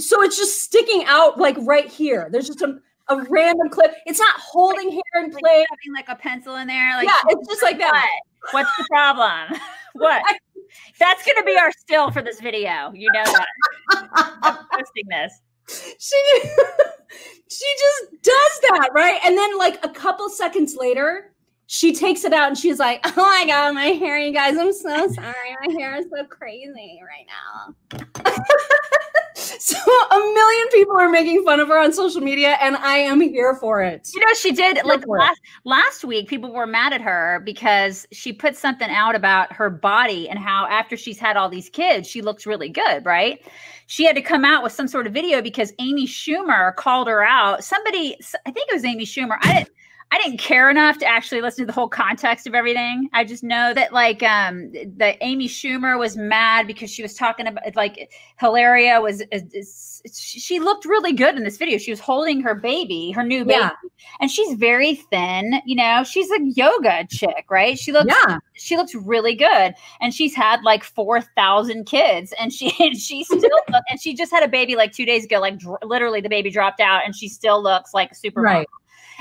so 0.00 0.22
it's 0.22 0.36
just 0.36 0.60
sticking 0.60 1.04
out 1.06 1.38
like 1.38 1.56
right 1.60 1.88
here. 1.88 2.28
There's 2.30 2.46
just 2.46 2.62
a, 2.62 2.78
a 3.08 3.22
random 3.28 3.68
clip. 3.68 3.92
It's 4.06 4.18
not 4.18 4.38
holding 4.38 4.90
hair 4.90 5.24
in 5.24 5.30
Like 5.30 5.40
place. 5.42 5.66
having 5.70 5.94
like 5.94 6.08
a 6.08 6.16
pencil 6.16 6.56
in 6.56 6.66
there. 6.66 6.94
Like, 6.94 7.06
Yeah, 7.08 7.20
it's 7.28 7.48
just 7.48 7.62
like 7.62 7.78
that. 7.78 7.92
What? 8.52 8.52
What's 8.66 8.76
the 8.78 8.84
problem? 8.90 9.60
what? 9.94 10.22
That's 10.98 11.24
gonna 11.26 11.44
be 11.44 11.56
our 11.56 11.72
still 11.72 12.10
for 12.10 12.22
this 12.22 12.40
video. 12.40 12.92
You 12.94 13.10
know 13.12 13.24
that. 13.24 13.46
I'm 14.42 14.56
posting 14.72 15.04
this. 15.08 15.40
She 15.98 16.16
she 17.48 17.66
just 17.78 18.22
does 18.22 18.60
that, 18.70 18.90
right? 18.92 19.20
And 19.24 19.36
then 19.36 19.58
like 19.58 19.84
a 19.84 19.88
couple 19.88 20.28
seconds 20.28 20.76
later, 20.76 21.32
she 21.66 21.92
takes 21.94 22.24
it 22.24 22.32
out 22.32 22.48
and 22.48 22.58
she's 22.58 22.78
like, 22.78 23.00
"Oh 23.04 23.12
my 23.16 23.44
god, 23.46 23.74
my 23.74 23.86
hair, 23.86 24.18
you 24.18 24.32
guys! 24.32 24.56
I'm 24.56 24.72
so 24.72 25.08
sorry. 25.12 25.56
My 25.66 25.72
hair 25.74 25.96
is 25.96 26.06
so 26.14 26.24
crazy 26.24 27.00
right 27.06 27.26
now." 27.26 27.74
so 29.58 29.76
a 29.76 30.18
million 30.18 30.68
people 30.72 30.96
are 30.96 31.08
making 31.08 31.44
fun 31.44 31.60
of 31.60 31.68
her 31.68 31.78
on 31.78 31.92
social 31.92 32.20
media, 32.20 32.56
and 32.60 32.76
I 32.76 32.98
am 32.98 33.20
here 33.20 33.56
for 33.56 33.82
it. 33.82 34.08
You 34.14 34.20
know, 34.20 34.32
she 34.34 34.52
did 34.52 34.84
like 34.84 35.02
it. 35.02 35.08
last 35.08 35.40
last 35.64 36.04
week. 36.04 36.28
People 36.28 36.52
were 36.52 36.66
mad 36.66 36.92
at 36.92 37.00
her 37.00 37.42
because 37.44 38.06
she 38.12 38.32
put 38.32 38.56
something 38.56 38.90
out 38.90 39.14
about 39.14 39.52
her 39.52 39.70
body 39.70 40.28
and 40.28 40.38
how 40.38 40.66
after 40.66 40.96
she's 40.96 41.18
had 41.18 41.36
all 41.36 41.48
these 41.48 41.68
kids, 41.68 42.08
she 42.08 42.22
looks 42.22 42.46
really 42.46 42.68
good, 42.68 43.04
right? 43.04 43.40
She 43.86 44.04
had 44.04 44.14
to 44.14 44.22
come 44.22 44.44
out 44.44 44.62
with 44.62 44.72
some 44.72 44.86
sort 44.86 45.06
of 45.06 45.12
video 45.12 45.42
because 45.42 45.72
Amy 45.80 46.06
Schumer 46.06 46.74
called 46.76 47.08
her 47.08 47.24
out. 47.24 47.64
Somebody, 47.64 48.16
I 48.46 48.50
think 48.52 48.68
it 48.70 48.74
was 48.74 48.84
Amy 48.84 49.04
Schumer. 49.04 49.36
I 49.42 49.54
didn't. 49.54 49.70
I 50.12 50.18
didn't 50.18 50.38
care 50.38 50.68
enough 50.68 50.98
to 50.98 51.06
actually 51.06 51.40
listen 51.40 51.62
to 51.62 51.66
the 51.66 51.72
whole 51.72 51.88
context 51.88 52.48
of 52.48 52.54
everything. 52.54 53.08
I 53.12 53.24
just 53.24 53.44
know 53.44 53.72
that 53.74 53.92
like 53.92 54.22
um 54.24 54.72
that 54.96 55.16
Amy 55.20 55.46
Schumer 55.48 55.98
was 55.98 56.16
mad 56.16 56.66
because 56.66 56.90
she 56.90 57.00
was 57.00 57.14
talking 57.14 57.46
about 57.46 57.76
like 57.76 58.10
Hilaria 58.40 59.00
was 59.00 59.22
is, 59.30 59.44
is, 59.52 60.02
she 60.18 60.58
looked 60.58 60.84
really 60.84 61.12
good 61.12 61.36
in 61.36 61.44
this 61.44 61.58
video. 61.58 61.78
She 61.78 61.92
was 61.92 62.00
holding 62.00 62.40
her 62.40 62.56
baby, 62.56 63.12
her 63.12 63.22
new 63.22 63.44
baby, 63.44 63.60
Yeah. 63.60 63.70
and 64.20 64.28
she's 64.30 64.56
very 64.58 64.96
thin. 64.96 65.60
You 65.64 65.76
know, 65.76 66.02
she's 66.02 66.28
a 66.32 66.40
yoga 66.42 67.06
chick, 67.08 67.44
right? 67.48 67.78
She 67.78 67.92
looks 67.92 68.12
Yeah. 68.26 68.38
she 68.54 68.76
looks 68.76 68.94
really 68.96 69.36
good, 69.36 69.74
and 70.00 70.12
she's 70.12 70.34
had 70.34 70.62
like 70.64 70.82
four 70.82 71.20
thousand 71.20 71.84
kids, 71.84 72.34
and 72.40 72.52
she 72.52 72.74
and 72.84 72.96
she 72.98 73.22
still 73.22 73.38
look, 73.40 73.84
and 73.88 74.00
she 74.00 74.14
just 74.14 74.32
had 74.32 74.42
a 74.42 74.48
baby 74.48 74.74
like 74.74 74.92
two 74.92 75.06
days 75.06 75.24
ago. 75.24 75.38
Like 75.38 75.58
dr- 75.58 75.78
literally, 75.84 76.20
the 76.20 76.28
baby 76.28 76.50
dropped 76.50 76.80
out, 76.80 77.02
and 77.04 77.14
she 77.14 77.28
still 77.28 77.62
looks 77.62 77.94
like 77.94 78.12
super 78.14 78.42
Right. 78.42 78.66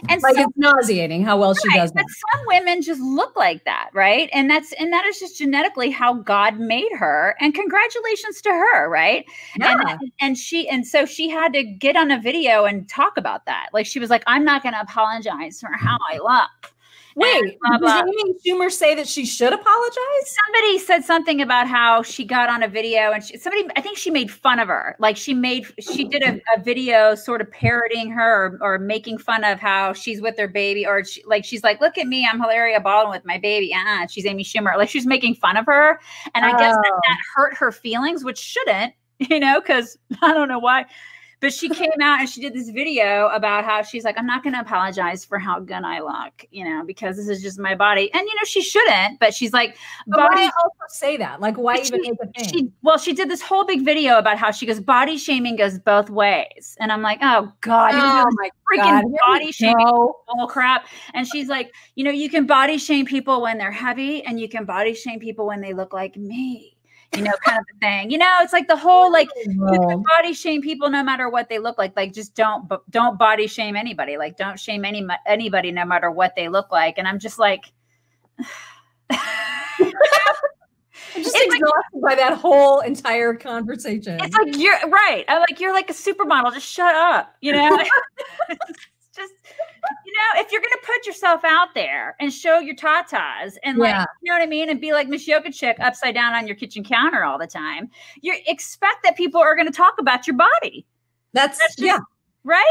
And 0.07 0.21
Like 0.21 0.35
so, 0.35 0.43
it's 0.43 0.57
nauseating 0.57 1.23
how 1.23 1.37
well 1.37 1.53
she 1.53 1.67
Right, 1.69 1.79
does 1.79 1.91
that. 1.91 2.05
but 2.05 2.37
some 2.37 2.45
women 2.47 2.81
just 2.81 3.01
look 3.01 3.35
like 3.35 3.65
that, 3.65 3.89
right? 3.93 4.29
And 4.33 4.49
that's 4.49 4.71
and 4.73 4.91
that 4.93 5.05
is 5.05 5.19
just 5.19 5.37
genetically 5.37 5.89
how 5.89 6.13
God 6.13 6.59
made 6.59 6.91
her. 6.93 7.35
And 7.39 7.53
congratulations 7.53 8.41
to 8.43 8.49
her, 8.49 8.89
right? 8.89 9.25
Yeah. 9.59 9.81
And 9.99 10.11
and 10.21 10.37
she 10.37 10.67
and 10.69 10.85
so 10.87 11.05
she 11.05 11.29
had 11.29 11.53
to 11.53 11.63
get 11.63 11.95
on 11.95 12.11
a 12.11 12.19
video 12.21 12.65
and 12.65 12.87
talk 12.87 13.17
about 13.17 13.45
that. 13.45 13.69
Like 13.73 13.85
she 13.85 13.99
was 13.99 14.09
like, 14.09 14.23
I'm 14.27 14.45
not 14.45 14.63
gonna 14.63 14.79
apologize 14.81 15.59
for 15.59 15.71
how 15.73 15.97
I 16.11 16.17
look. 16.17 16.73
Wait, 17.19 17.57
blah, 17.61 17.77
does 17.77 17.79
blah. 17.81 18.01
Amy 18.01 18.33
Schumer 18.45 18.71
say 18.71 18.95
that 18.95 19.07
she 19.07 19.25
should 19.25 19.51
apologize? 19.53 20.37
Somebody 20.45 20.79
said 20.79 21.03
something 21.03 21.41
about 21.41 21.67
how 21.67 22.01
she 22.01 22.23
got 22.25 22.49
on 22.49 22.63
a 22.63 22.67
video 22.67 23.11
and 23.11 23.23
she, 23.23 23.37
somebody, 23.37 23.67
I 23.75 23.81
think 23.81 23.97
she 23.97 24.09
made 24.09 24.31
fun 24.31 24.59
of 24.59 24.67
her. 24.69 24.95
Like 24.99 25.17
she 25.17 25.33
made, 25.33 25.67
she 25.79 26.05
did 26.05 26.23
a, 26.23 26.41
a 26.55 26.61
video 26.63 27.15
sort 27.15 27.41
of 27.41 27.51
parodying 27.51 28.09
her 28.11 28.57
or, 28.61 28.73
or 28.75 28.79
making 28.79 29.17
fun 29.17 29.43
of 29.43 29.59
how 29.59 29.93
she's 29.93 30.21
with 30.21 30.37
her 30.37 30.47
baby 30.47 30.85
or 30.85 31.03
she, 31.03 31.23
like, 31.25 31.43
she's 31.45 31.63
like, 31.63 31.81
look 31.81 31.97
at 31.97 32.07
me, 32.07 32.27
I'm 32.31 32.39
Hilaria 32.39 32.79
Baldwin 32.79 33.15
with 33.17 33.25
my 33.25 33.37
baby. 33.37 33.73
Uh-uh. 33.73 34.07
She's 34.07 34.25
Amy 34.25 34.43
Schumer. 34.43 34.77
Like 34.77 34.89
she's 34.89 35.05
making 35.05 35.35
fun 35.35 35.57
of 35.57 35.65
her. 35.65 35.99
And 36.35 36.45
I 36.45 36.51
guess 36.51 36.75
that, 36.75 36.91
Oh. 36.93 36.99
that 37.07 37.17
hurt 37.35 37.53
her 37.57 37.71
feelings, 37.71 38.23
which 38.23 38.37
shouldn't, 38.39 38.93
you 39.19 39.39
know, 39.39 39.59
because 39.61 39.97
I 40.21 40.33
don't 40.33 40.47
know 40.47 40.59
why. 40.59 40.85
But 41.41 41.53
she 41.53 41.69
came 41.69 41.89
out 42.01 42.19
and 42.19 42.29
she 42.29 42.41
did 42.41 42.53
this 42.53 42.69
video 42.69 43.27
about 43.29 43.63
how 43.63 43.81
she's 43.81 44.03
like, 44.03 44.17
I'm 44.17 44.25
not 44.25 44.43
going 44.43 44.53
to 44.53 44.59
apologize 44.59 45.23
for 45.23 45.39
how 45.39 45.59
good 45.59 45.83
I 45.83 46.01
look, 46.01 46.45
you 46.51 46.65
know, 46.65 46.83
because 46.83 47.15
this 47.15 47.29
is 47.29 47.41
just 47.41 47.57
my 47.57 47.75
body. 47.75 48.13
And, 48.13 48.27
you 48.27 48.35
know, 48.35 48.43
she 48.43 48.61
shouldn't, 48.61 49.19
but 49.19 49.33
she's 49.33 49.53
like, 49.53 49.77
But 50.07 50.17
body. 50.17 50.35
why 50.35 50.51
also 50.61 50.85
say 50.89 51.15
that? 51.17 51.39
Like, 51.39 51.55
why 51.57 51.77
even 51.77 52.03
she- 52.03 52.11
make 52.11 52.19
a 52.21 52.27
thing? 52.27 52.49
She, 52.49 52.71
well, 52.81 52.97
she 52.97 53.13
did 53.13 53.29
this 53.29 53.41
whole 53.41 53.65
big 53.65 53.85
video 53.85 54.17
about 54.17 54.37
how 54.37 54.51
she 54.51 54.65
goes, 54.65 54.81
body 54.81 55.17
shaming 55.17 55.55
goes 55.55 55.79
both 55.79 56.09
ways. 56.09 56.75
And 56.79 56.91
I'm 56.91 57.01
like, 57.01 57.19
oh, 57.21 57.51
God, 57.61 57.93
oh 57.95 58.25
my 58.35 58.49
freaking 58.69 59.03
God, 59.03 59.17
body 59.27 59.51
shaming 59.51 59.85
bull 59.85 60.47
crap. 60.47 60.87
And 61.13 61.27
she's 61.27 61.47
like, 61.47 61.73
you 61.95 62.03
know, 62.03 62.11
you 62.11 62.29
can 62.29 62.45
body 62.45 62.77
shame 62.77 63.05
people 63.05 63.41
when 63.41 63.57
they're 63.57 63.71
heavy 63.71 64.23
and 64.23 64.39
you 64.39 64.49
can 64.49 64.65
body 64.65 64.93
shame 64.93 65.19
people 65.19 65.45
when 65.45 65.61
they 65.61 65.73
look 65.73 65.93
like 65.93 66.17
me. 66.17 66.75
You 67.15 67.23
know, 67.23 67.31
kind 67.43 67.57
of 67.57 67.65
a 67.75 67.79
thing. 67.79 68.11
You 68.11 68.17
know, 68.19 68.37
it's 68.41 68.53
like 68.53 68.67
the 68.67 68.77
whole 68.77 69.11
like 69.11 69.27
you 69.45 69.59
Whoa. 69.59 69.87
can 69.87 70.03
body 70.17 70.33
shame 70.33 70.61
people 70.61 70.89
no 70.89 71.03
matter 71.03 71.27
what 71.29 71.49
they 71.49 71.57
look 71.57 71.77
like. 71.77 71.95
Like 71.95 72.13
just 72.13 72.35
don't 72.35 72.69
don't 72.89 73.17
body 73.17 73.47
shame 73.47 73.75
anybody. 73.75 74.17
Like 74.17 74.37
don't 74.37 74.59
shame 74.59 74.85
any 74.85 75.05
anybody 75.25 75.71
no 75.71 75.85
matter 75.85 76.11
what 76.11 76.35
they 76.35 76.49
look 76.49 76.71
like. 76.71 76.97
And 76.99 77.07
I'm 77.07 77.17
just 77.19 77.39
like 77.39 77.71
I'm 79.09 79.17
just 79.79 79.95
It's 81.15 81.33
like- 81.33 81.59
exhausted 81.59 82.01
by 82.03 82.15
that 82.15 82.37
whole 82.37 82.81
entire 82.81 83.33
conversation. 83.33 84.19
it's 84.21 84.35
like 84.35 84.55
you're 84.57 84.77
right. 84.89 85.25
I'm 85.27 85.39
like 85.39 85.59
you're 85.59 85.73
like 85.73 85.89
a 85.89 85.93
supermodel. 85.93 86.53
Just 86.53 86.67
shut 86.67 86.93
up. 86.95 87.35
You 87.41 87.53
know. 87.53 87.83
just 89.19 89.33
you 90.05 90.13
know 90.13 90.41
if 90.41 90.51
you're 90.51 90.61
gonna 90.61 90.81
put 90.85 91.05
yourself 91.05 91.41
out 91.43 91.69
there 91.75 92.15
and 92.19 92.33
show 92.33 92.59
your 92.59 92.75
tatas 92.75 93.53
and 93.63 93.77
like 93.77 93.89
Yeah. 93.89 94.05
you 94.23 94.31
know 94.31 94.37
what 94.39 94.43
I 94.43 94.47
mean 94.47 94.69
and 94.69 94.79
be 94.81 94.93
like 94.93 95.07
Miss 95.07 95.27
Yoga 95.27 95.51
Chick 95.51 95.77
upside 95.79 96.13
down 96.15 96.33
on 96.33 96.47
your 96.47 96.55
kitchen 96.55 96.83
counter 96.83 97.23
all 97.23 97.37
the 97.37 97.47
time, 97.47 97.89
you 98.21 98.33
expect 98.47 99.03
that 99.03 99.15
people 99.17 99.39
are 99.41 99.55
gonna 99.55 99.71
talk 99.71 99.95
about 99.99 100.25
your 100.27 100.35
body, 100.37 100.85
That's, 101.33 101.59
that's 101.59 101.75
just- 101.75 101.85
yeah. 101.85 101.99
right? 102.43 102.65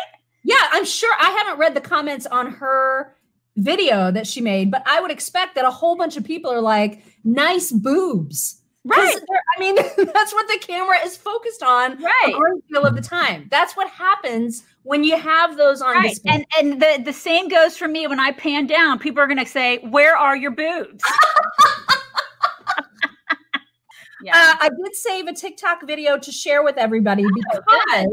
Yeah, 0.45 0.57
I'm 0.71 0.85
sure 0.87 1.15
I 1.21 1.31
haven't 1.31 1.59
read 1.59 1.75
the 1.75 1.81
comments 1.81 2.25
on 2.27 2.51
her 2.53 3.15
video 3.57 4.11
that 4.13 4.27
she 4.27 4.41
made, 4.41 4.71
but 4.71 4.83
I 4.87 5.01
would 5.01 5.11
expect 5.11 5.55
that 5.57 5.65
a 5.65 5.71
whole 5.71 5.97
bunch 5.97 6.17
of 6.17 6.25
people 6.25 6.51
are 6.51 6.61
like, 6.61 7.03
nice 7.25 7.71
boobs. 7.73 8.58
Right. 8.89 9.17
I 9.57 9.61
mean, 9.61 9.75
that's 10.15 10.33
what 10.33 10.49
the 10.49 10.59
camera 10.61 10.97
is 11.05 11.17
focused 11.17 11.63
on 11.63 12.03
Right. 12.03 12.29
a 12.29 12.33
great 12.33 12.69
deal 12.69 12.85
of 12.87 12.95
the 12.97 13.03
time. 13.03 13.49
That's 13.51 13.77
what 13.77 13.89
happens 13.91 14.65
when 14.83 15.05
you 15.05 15.17
have 15.19 15.57
those 15.57 15.83
on 15.83 15.95
Right. 15.97 16.09
display. 16.11 16.33
And 16.33 16.47
and 16.59 16.83
the 16.83 17.03
the 17.05 17.13
same 17.13 17.49
goes 17.49 17.77
for 17.77 17.89
me 17.89 18.07
when 18.07 18.19
I 18.21 18.33
pan 18.33 18.67
down. 18.67 18.99
People 18.99 19.21
are 19.23 19.27
gonna 19.27 19.47
say, 19.47 19.79
"Where 19.79 20.17
are 20.17 20.37
your 20.37 20.51
boobs?" 20.53 21.03
yeah. 24.23 24.33
Uh, 24.37 24.57
I 24.61 24.69
did 24.69 24.95
save 24.97 25.27
a 25.27 25.33
TikTok 25.35 25.87
video 25.87 26.19
to 26.19 26.33
share 26.33 26.63
with 26.63 26.77
everybody 26.77 27.25
because 27.35 28.07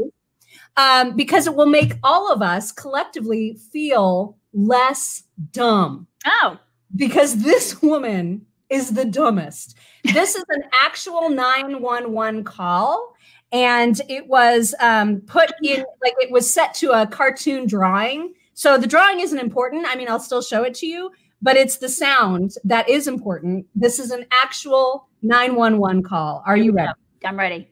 um, 0.76 1.16
because 1.16 1.46
it 1.46 1.54
will 1.54 1.66
make 1.66 1.94
all 2.02 2.30
of 2.32 2.42
us 2.42 2.70
collectively 2.72 3.58
feel 3.72 4.36
less 4.52 5.22
dumb. 5.52 6.06
oh. 6.26 6.58
Because 6.94 7.42
this 7.42 7.82
woman 7.82 8.45
is 8.70 8.92
the 8.92 9.04
dumbest. 9.04 9.76
This 10.04 10.34
is 10.34 10.44
an 10.48 10.64
actual 10.72 11.28
911 11.28 12.44
call. 12.44 13.14
And 13.52 14.00
it 14.08 14.26
was 14.26 14.74
um, 14.80 15.20
put 15.20 15.52
in, 15.62 15.84
like, 16.02 16.14
it 16.18 16.30
was 16.32 16.52
set 16.52 16.74
to 16.74 16.90
a 16.90 17.06
cartoon 17.06 17.66
drawing. 17.66 18.34
So 18.54 18.76
the 18.76 18.86
drawing 18.86 19.20
isn't 19.20 19.38
important. 19.38 19.86
I 19.86 19.96
mean, 19.96 20.08
I'll 20.08 20.18
still 20.18 20.42
show 20.42 20.64
it 20.64 20.74
to 20.76 20.86
you, 20.86 21.12
but 21.42 21.56
it's 21.56 21.76
the 21.76 21.88
sound 21.88 22.54
that 22.64 22.88
is 22.88 23.06
important. 23.06 23.66
This 23.74 23.98
is 23.98 24.10
an 24.10 24.26
actual 24.42 25.08
911 25.22 26.02
call. 26.02 26.42
Are 26.46 26.56
you 26.56 26.72
ready? 26.72 26.92
I'm 27.24 27.38
ready. 27.38 27.70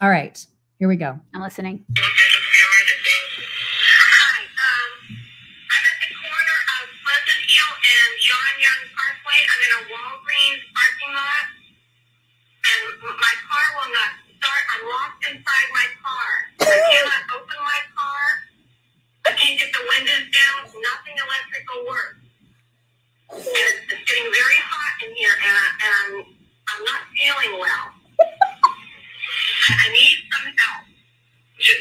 All 0.00 0.10
right, 0.10 0.44
here 0.78 0.88
we 0.88 0.96
go. 0.96 1.18
I'm 1.34 1.42
listening. 1.42 1.84
Inside 15.32 15.68
my 15.72 15.86
car. 16.04 16.28
I 16.60 16.76
cannot 16.92 17.22
open 17.40 17.58
my 17.64 17.82
car. 17.96 18.24
I 19.26 19.32
can't 19.32 19.56
get 19.56 19.72
the 19.72 19.84
windows 19.88 20.28
down. 20.28 20.60
Nothing 20.68 21.16
electrical 21.16 21.78
works. 21.88 22.20
And 23.32 23.40
it's, 23.40 23.80
it's 23.88 24.04
getting 24.04 24.28
very 24.28 24.60
hot 24.60 24.92
in 25.08 25.10
here, 25.16 25.32
and, 25.32 25.54
I, 25.56 25.68
and 25.72 25.92
I'm, 25.96 26.12
I'm 26.68 26.82
not 26.84 27.00
feeling 27.16 27.56
well. 27.56 27.86
I, 28.20 29.70
I 29.72 29.86
need 29.88 30.16
some 30.28 30.52
help. 30.52 30.84
Just 31.56 31.80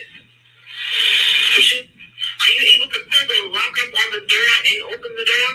should, 1.60 1.84
are 1.84 2.52
you 2.56 2.64
able 2.80 2.88
to 2.88 3.00
pull 3.04 3.26
the 3.28 3.40
lock 3.52 3.76
up 3.84 3.92
on 3.92 4.08
the 4.16 4.24
door 4.24 4.48
and 4.64 4.96
open 4.96 5.12
the 5.12 5.28
door? 5.28 5.50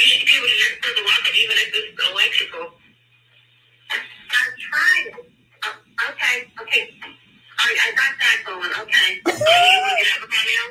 You 0.00 0.08
should 0.08 0.24
be 0.24 0.32
able 0.32 0.48
to 0.48 0.56
just 0.56 0.80
pull 0.80 0.94
the 0.96 1.04
lock 1.04 1.20
up 1.28 1.34
even 1.36 1.56
if 1.60 1.68
it's 1.76 1.92
electrical. 2.08 2.72
I'm 3.92 4.52
trying. 4.56 5.28
Oh, 5.68 6.08
okay, 6.10 6.48
okay. 6.62 6.88
I, 7.60 7.68
I 7.68 7.88
got 7.92 8.12
that 8.16 8.36
going. 8.46 8.72
Okay. 8.80 9.20
Are 9.28 9.32
you 9.32 9.76
able 9.76 9.92
to 9.92 9.96
get 10.00 10.08
out 10.16 10.24
of 10.24 10.30
my 10.32 10.42
now? 10.48 10.66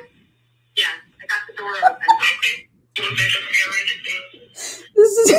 Yeah, 0.76 0.98
I 0.98 1.24
got 1.30 1.42
the 1.46 1.54
door 1.54 1.72
open. 1.78 2.02
Okay. 2.02 2.66
Do 2.94 3.02
you 3.04 3.16
think 3.16 3.30
it's 3.32 3.64
emergency? 3.64 4.16
This 4.94 5.12
is 5.16 5.30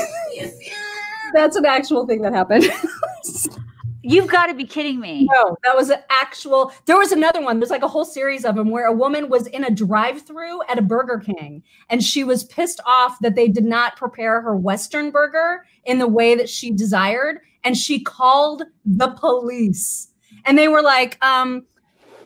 that's 1.53 1.65
an 1.65 1.65
actual 1.65 2.07
thing 2.07 2.21
that 2.21 2.33
happened. 2.33 2.65
You've 4.05 4.27
got 4.27 4.47
to 4.47 4.53
be 4.53 4.65
kidding 4.65 4.99
me. 4.99 5.29
no, 5.31 5.55
that 5.63 5.75
was 5.75 5.89
an 5.89 5.99
actual. 6.09 6.73
There 6.85 6.97
was 6.97 7.13
another 7.13 7.41
one. 7.41 7.59
There's 7.59 7.69
like 7.69 7.83
a 7.83 7.87
whole 7.87 8.03
series 8.03 8.43
of 8.43 8.55
them 8.55 8.69
where 8.69 8.87
a 8.87 8.91
woman 8.91 9.29
was 9.29 9.47
in 9.47 9.63
a 9.63 9.71
drive-through 9.71 10.61
at 10.63 10.77
a 10.77 10.81
Burger 10.81 11.19
King 11.19 11.63
and 11.89 12.03
she 12.03 12.25
was 12.25 12.43
pissed 12.43 12.81
off 12.85 13.17
that 13.21 13.35
they 13.35 13.47
did 13.47 13.63
not 13.63 13.95
prepare 13.95 14.41
her 14.41 14.57
Western 14.57 15.09
burger 15.09 15.65
in 15.85 15.99
the 15.99 16.07
way 16.07 16.35
that 16.35 16.49
she 16.49 16.71
desired, 16.71 17.39
and 17.63 17.77
she 17.77 18.03
called 18.03 18.63
the 18.85 19.09
police. 19.11 20.09
And 20.45 20.57
they 20.57 20.67
were 20.67 20.81
like, 20.81 21.23
um, 21.23 21.65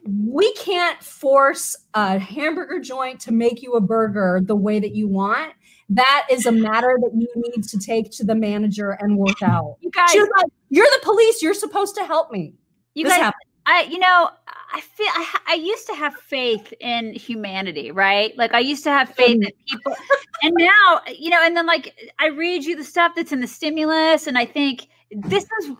we 0.08 0.52
can't 0.54 1.04
force 1.04 1.76
a 1.94 2.18
hamburger 2.18 2.80
joint 2.80 3.20
to 3.22 3.32
make 3.32 3.62
you 3.62 3.74
a 3.74 3.82
burger 3.82 4.40
the 4.44 4.56
way 4.56 4.80
that 4.80 4.96
you 4.96 5.08
want. 5.08 5.54
That 5.90 6.28
is 6.30 6.46
a 6.46 6.52
matter 6.52 6.98
that 7.02 7.12
you 7.14 7.28
need 7.36 7.64
to 7.64 7.80
take 7.80 8.12
to 8.12 8.26
the 8.26 8.36
manager 8.36 8.92
and 8.92 9.18
work 9.18 9.42
out. 9.42 9.78
You 9.80 9.90
guys, 9.92 10.14
was 10.16 10.30
like, 10.38 10.52
"You're 10.70 10.86
the 10.86 11.00
police. 11.04 11.42
You're 11.42 11.54
supposed 11.54 11.96
to 11.96 12.06
help 12.06 12.32
me." 12.32 12.56
you 12.98 13.04
this 13.04 13.14
guys, 13.14 13.22
happened. 13.22 13.44
I, 13.68 13.84
you 13.84 14.00
know, 14.00 14.30
I 14.74 14.82
feel 14.82 15.08
I, 15.10 15.40
I 15.50 15.54
used 15.54 15.88
to 15.88 15.94
have 15.94 16.16
faith 16.16 16.74
in 16.80 17.14
humanity, 17.14 17.92
right? 17.92 18.36
Like 18.38 18.54
I 18.54 18.60
used 18.60 18.84
to 18.86 18.90
have 18.90 19.10
faith 19.10 19.38
mm. 19.38 19.46
in 19.46 19.52
people, 19.70 19.96
and 20.42 20.56
now, 20.58 21.02
you 21.08 21.30
know, 21.30 21.42
and 21.44 21.56
then 21.56 21.68
like 21.68 21.96
I 22.20 22.28
read 22.28 22.64
you 22.64 22.76
the 22.76 22.84
stuff 22.84 23.14
that's 23.16 23.32
in 23.32 23.40
the 23.40 23.48
stimulus, 23.48 24.26
and 24.26 24.38
I 24.38 24.46
think 24.46 24.88
this 25.12 25.46
is 25.62 25.72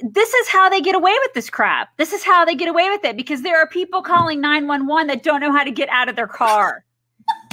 this 0.00 0.34
is 0.34 0.48
how 0.48 0.68
they 0.68 0.80
get 0.80 0.94
away 0.94 1.14
with 1.22 1.32
this 1.32 1.48
crap. 1.48 1.96
This 1.96 2.12
is 2.12 2.22
how 2.22 2.44
they 2.44 2.54
get 2.54 2.68
away 2.68 2.90
with 2.90 3.04
it 3.04 3.16
because 3.16 3.42
there 3.42 3.58
are 3.58 3.68
people 3.68 4.02
calling 4.02 4.40
911 4.40 5.06
that 5.06 5.22
don't 5.22 5.40
know 5.40 5.52
how 5.52 5.64
to 5.64 5.70
get 5.70 5.88
out 5.88 6.08
of 6.08 6.16
their 6.16 6.26
car. 6.26 6.84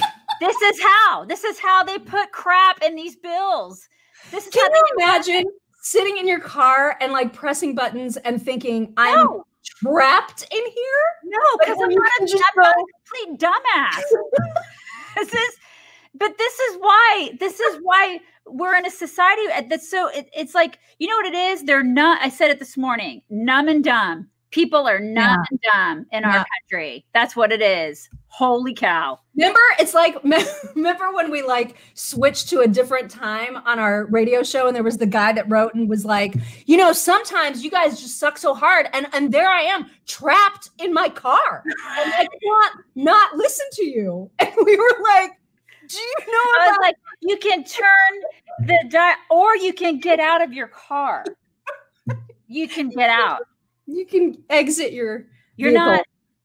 this 0.39 0.55
is 0.61 0.81
how. 0.81 1.25
This 1.25 1.43
is 1.43 1.59
how 1.59 1.83
they 1.83 1.97
put 1.97 2.31
crap 2.31 2.81
in 2.83 2.95
these 2.95 3.15
bills. 3.15 3.87
This 4.31 4.47
is 4.47 4.53
Can 4.53 4.69
how 4.71 4.77
you 4.77 4.85
imagine 4.97 5.45
sitting 5.81 6.17
in 6.17 6.27
your 6.27 6.39
car 6.39 6.97
and 7.01 7.11
like 7.11 7.33
pressing 7.33 7.75
buttons 7.75 8.17
and 8.17 8.41
thinking, 8.41 8.93
"I'm 8.97 9.41
trapped 9.65 10.43
in 10.51 10.63
here"? 10.63 11.05
No, 11.25 11.39
because 11.59 11.77
I'm 11.81 11.89
not, 11.89 12.11
a, 12.21 12.25
just 12.25 12.43
I'm 12.55 12.63
not 12.63 12.75
a 12.75 12.85
complete 13.25 13.39
dumbass. 13.39 14.03
this 15.15 15.33
is, 15.33 15.55
but 16.15 16.37
this 16.37 16.59
is 16.59 16.77
why. 16.79 17.31
This 17.39 17.59
is 17.59 17.79
why 17.81 18.19
we're 18.45 18.75
in 18.75 18.85
a 18.85 18.91
society 18.91 19.43
uh, 19.53 19.63
that's 19.69 19.89
so. 19.89 20.07
It, 20.09 20.29
it's 20.35 20.55
like 20.55 20.79
you 20.99 21.07
know 21.07 21.15
what 21.15 21.25
it 21.27 21.35
is. 21.35 21.63
They're 21.63 21.83
not. 21.83 22.21
I 22.21 22.29
said 22.29 22.51
it 22.51 22.59
this 22.59 22.77
morning. 22.77 23.21
Numb 23.29 23.67
and 23.67 23.83
dumb. 23.83 24.29
People 24.51 24.87
are 24.87 24.99
not 24.99 25.45
Yeah. 25.63 25.71
dumb 25.71 26.05
in 26.11 26.23
our 26.25 26.43
country. 26.71 27.05
That's 27.13 27.35
what 27.35 27.51
it 27.51 27.61
is. 27.61 28.09
Holy 28.29 28.73
cow! 28.73 29.19
Remember, 29.35 29.59
it's 29.79 29.93
like 29.93 30.15
remember 30.75 31.13
when 31.13 31.29
we 31.29 31.41
like 31.41 31.77
switched 31.93 32.47
to 32.49 32.61
a 32.61 32.67
different 32.67 33.11
time 33.11 33.57
on 33.65 33.79
our 33.79 34.05
radio 34.05 34.41
show, 34.43 34.67
and 34.67 34.75
there 34.75 34.83
was 34.83 34.97
the 34.97 35.05
guy 35.05 35.33
that 35.33 35.49
wrote 35.49 35.73
and 35.75 35.89
was 35.89 36.05
like, 36.05 36.35
you 36.65 36.77
know, 36.77 36.93
sometimes 36.93 37.63
you 37.63 37.69
guys 37.71 37.99
just 37.99 38.17
suck 38.19 38.37
so 38.37 38.53
hard, 38.55 38.87
and 38.93 39.07
and 39.13 39.31
there 39.31 39.49
I 39.49 39.61
am 39.61 39.87
trapped 40.07 40.69
in 40.79 40.93
my 40.93 41.09
car, 41.09 41.63
and 41.65 42.13
I 42.13 42.27
can't 42.43 42.75
not 42.95 43.35
listen 43.35 43.65
to 43.73 43.85
you. 43.85 44.31
And 44.39 44.53
we 44.65 44.75
were 44.77 45.03
like, 45.03 45.31
do 45.87 45.97
you 45.97 46.15
know 46.27 46.61
I 46.61 46.67
was 46.69 46.77
like, 46.81 46.95
you 47.21 47.37
can 47.37 47.63
turn 47.63 48.65
the 48.67 48.77
di- 48.89 49.15
or 49.29 49.55
you 49.57 49.73
can 49.73 49.99
get 49.99 50.19
out 50.19 50.41
of 50.43 50.53
your 50.53 50.67
car. 50.67 51.23
You 52.47 52.67
can 52.67 52.89
get 52.89 53.09
out. 53.09 53.41
You 53.95 54.05
can 54.05 54.43
exit 54.49 54.93
your 54.93 55.25
You're 55.57 55.71
vehicle. 55.71 55.85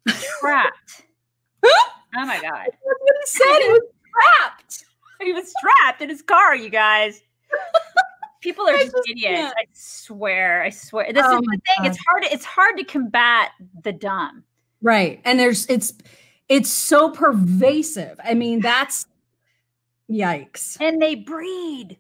not 0.06 0.16
trapped. 0.40 1.02
oh 1.64 1.90
my 2.14 2.40
god. 2.40 2.66
He 2.70 3.26
said. 3.26 3.58
He 3.60 3.68
was 3.68 3.80
trapped. 4.12 4.84
He 5.20 5.32
was 5.32 5.52
trapped 5.60 6.02
in 6.02 6.08
his 6.10 6.22
car, 6.22 6.54
you 6.54 6.68
guys. 6.70 7.20
People 8.40 8.66
are 8.68 8.74
I 8.74 8.82
just 8.84 8.96
idiots. 9.10 9.22
can't. 9.36 9.54
I 9.58 9.64
swear. 9.72 10.62
I 10.62 10.70
swear. 10.70 11.10
This 11.12 11.24
Oh 11.26 11.36
is 11.36 11.40
the 11.40 11.60
thing. 11.66 11.86
It's 11.86 11.98
hard. 12.06 12.24
It's 12.24 12.44
hard 12.44 12.76
to 12.76 12.84
combat 12.84 13.52
the 13.82 13.92
dumb. 13.92 14.44
Right. 14.82 15.20
And 15.24 15.38
there's 15.40 15.64
it's 15.66 15.94
it's 16.50 16.70
so 16.70 17.10
pervasive. 17.10 18.20
I 18.22 18.34
mean, 18.34 18.60
that's 18.60 19.06
yikes. 20.10 20.76
And 20.80 21.00
they 21.00 21.14
breed. 21.14 21.96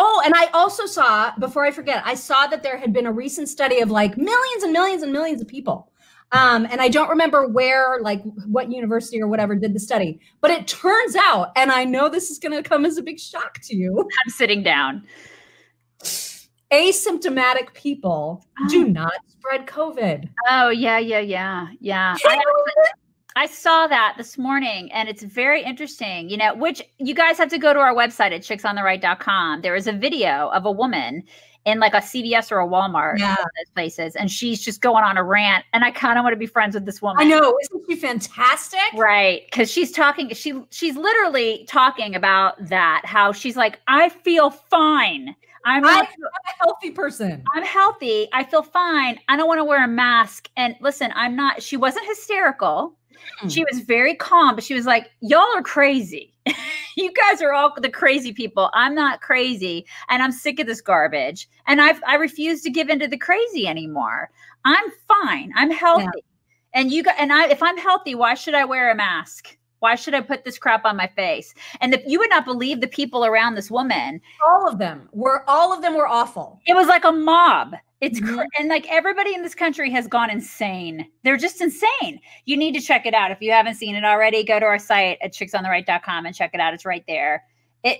Oh, 0.00 0.22
and 0.24 0.34
I 0.34 0.46
also 0.54 0.86
saw, 0.86 1.32
before 1.38 1.64
I 1.64 1.70
forget, 1.72 2.02
I 2.04 2.14
saw 2.14 2.46
that 2.46 2.62
there 2.62 2.76
had 2.76 2.92
been 2.92 3.06
a 3.06 3.12
recent 3.12 3.48
study 3.48 3.80
of 3.80 3.90
like 3.90 4.16
millions 4.16 4.62
and 4.62 4.72
millions 4.72 5.02
and 5.02 5.12
millions 5.12 5.40
of 5.40 5.48
people. 5.48 5.92
Um, 6.30 6.66
and 6.70 6.80
I 6.80 6.88
don't 6.88 7.08
remember 7.08 7.48
where, 7.48 8.00
like 8.00 8.22
what 8.46 8.70
university 8.70 9.20
or 9.20 9.28
whatever 9.28 9.54
did 9.54 9.74
the 9.74 9.80
study, 9.80 10.20
but 10.40 10.50
it 10.50 10.68
turns 10.68 11.16
out, 11.16 11.52
and 11.56 11.72
I 11.72 11.84
know 11.84 12.08
this 12.08 12.30
is 12.30 12.38
going 12.38 12.52
to 12.52 12.68
come 12.68 12.84
as 12.84 12.98
a 12.98 13.02
big 13.02 13.18
shock 13.18 13.58
to 13.62 13.74
you. 13.74 14.00
I'm 14.00 14.30
sitting 14.30 14.62
down. 14.62 15.06
Asymptomatic 16.70 17.72
people 17.72 18.44
do 18.68 18.86
not 18.86 19.14
spread 19.26 19.66
COVID. 19.66 20.28
Oh, 20.50 20.68
yeah, 20.68 20.98
yeah, 20.98 21.20
yeah, 21.20 21.68
yeah. 21.80 22.14
I, 22.22 22.42
I 23.38 23.46
saw 23.46 23.86
that 23.86 24.14
this 24.16 24.36
morning 24.36 24.90
and 24.90 25.08
it's 25.08 25.22
very 25.22 25.62
interesting, 25.62 26.28
you 26.28 26.36
know, 26.36 26.56
which 26.56 26.82
you 26.98 27.14
guys 27.14 27.38
have 27.38 27.48
to 27.50 27.58
go 27.58 27.72
to 27.72 27.78
our 27.78 27.94
website 27.94 28.32
at 28.32 28.40
chicksontheright.com. 28.42 29.60
There 29.62 29.76
is 29.76 29.86
a 29.86 29.92
video 29.92 30.48
of 30.48 30.66
a 30.66 30.72
woman 30.72 31.22
in 31.64 31.78
like 31.78 31.94
a 31.94 31.98
CVS 31.98 32.50
or 32.50 32.58
a 32.58 32.66
Walmart, 32.66 33.18
Yeah. 33.20 33.36
those 33.36 33.70
places, 33.76 34.16
and 34.16 34.28
she's 34.28 34.60
just 34.60 34.80
going 34.80 35.04
on 35.04 35.16
a 35.16 35.22
rant. 35.22 35.64
And 35.72 35.84
I 35.84 35.92
kind 35.92 36.18
of 36.18 36.24
want 36.24 36.32
to 36.32 36.36
be 36.36 36.46
friends 36.48 36.74
with 36.74 36.84
this 36.84 37.00
woman. 37.00 37.24
I 37.24 37.28
know, 37.28 37.56
isn't 37.62 37.84
she 37.88 37.94
fantastic? 37.94 38.80
Right. 38.96 39.48
Cause 39.52 39.70
she's 39.70 39.92
talking, 39.92 40.34
she 40.34 40.60
she's 40.70 40.96
literally 40.96 41.64
talking 41.68 42.16
about 42.16 42.56
that, 42.66 43.02
how 43.04 43.30
she's 43.30 43.56
like, 43.56 43.78
I 43.86 44.08
feel 44.08 44.50
fine. 44.50 45.36
I'm 45.64 45.82
not 45.82 46.08
I'm 46.08 46.24
a 46.24 46.64
healthy 46.64 46.90
person. 46.90 47.44
I'm 47.54 47.64
healthy. 47.64 48.28
I 48.32 48.42
feel 48.42 48.62
fine. 48.62 49.20
I 49.28 49.36
don't 49.36 49.46
want 49.46 49.58
to 49.58 49.64
wear 49.64 49.84
a 49.84 49.88
mask. 49.88 50.48
And 50.56 50.74
listen, 50.80 51.12
I'm 51.14 51.36
not, 51.36 51.62
she 51.62 51.76
wasn't 51.76 52.06
hysterical. 52.06 52.97
Hmm. 53.40 53.48
She 53.48 53.64
was 53.64 53.80
very 53.80 54.14
calm, 54.14 54.54
but 54.54 54.64
she 54.64 54.74
was 54.74 54.86
like, 54.86 55.10
Y'all 55.20 55.56
are 55.56 55.62
crazy. 55.62 56.34
you 56.96 57.12
guys 57.12 57.40
are 57.42 57.52
all 57.52 57.72
the 57.76 57.88
crazy 57.88 58.32
people. 58.32 58.70
I'm 58.74 58.94
not 58.94 59.20
crazy. 59.20 59.86
And 60.08 60.22
I'm 60.22 60.32
sick 60.32 60.58
of 60.60 60.66
this 60.66 60.80
garbage. 60.80 61.48
And 61.66 61.80
I've, 61.80 62.02
I 62.06 62.16
refuse 62.16 62.62
to 62.62 62.70
give 62.70 62.88
into 62.88 63.06
the 63.06 63.18
crazy 63.18 63.66
anymore. 63.66 64.30
I'm 64.64 64.90
fine. 65.06 65.52
I'm 65.56 65.70
healthy. 65.70 66.24
And 66.74 66.92
you 66.92 67.02
got, 67.02 67.14
and 67.18 67.32
I, 67.32 67.48
if 67.48 67.62
I'm 67.62 67.78
healthy, 67.78 68.14
why 68.14 68.34
should 68.34 68.54
I 68.54 68.64
wear 68.64 68.90
a 68.90 68.94
mask? 68.94 69.56
Why 69.80 69.94
should 69.94 70.14
I 70.14 70.20
put 70.20 70.44
this 70.44 70.58
crap 70.58 70.84
on 70.84 70.96
my 70.96 71.06
face? 71.06 71.54
And 71.80 71.92
the, 71.92 72.02
you 72.06 72.18
would 72.18 72.30
not 72.30 72.44
believe 72.44 72.80
the 72.80 72.88
people 72.88 73.24
around 73.24 73.54
this 73.54 73.70
woman. 73.70 74.20
All 74.46 74.68
of 74.68 74.78
them 74.78 75.08
were, 75.12 75.44
all 75.48 75.72
of 75.72 75.82
them 75.82 75.96
were 75.96 76.08
awful. 76.08 76.60
It 76.66 76.74
was 76.74 76.88
like 76.88 77.04
a 77.04 77.12
mob. 77.12 77.74
It's 78.00 78.20
Mhm. 78.20 78.36
cr- 78.36 78.44
and 78.58 78.68
like 78.68 78.86
everybody 78.90 79.34
in 79.34 79.42
this 79.42 79.54
country 79.54 79.90
has 79.90 80.06
gone 80.06 80.30
insane. 80.30 81.06
They're 81.24 81.36
just 81.36 81.60
insane. 81.60 82.20
You 82.44 82.56
need 82.56 82.74
to 82.74 82.80
check 82.80 83.06
it 83.06 83.14
out 83.14 83.30
if 83.32 83.38
you 83.40 83.50
haven't 83.50 83.74
seen 83.74 83.96
it 83.96 84.04
already. 84.04 84.44
Go 84.44 84.60
to 84.60 84.66
our 84.66 84.78
site 84.78 85.18
at 85.20 85.32
chicksontheright.com 85.34 86.24
and 86.26 86.34
check 86.34 86.50
it 86.54 86.60
out. 86.60 86.74
It's 86.74 86.84
right 86.84 87.04
there. 87.08 87.42
It 87.82 87.98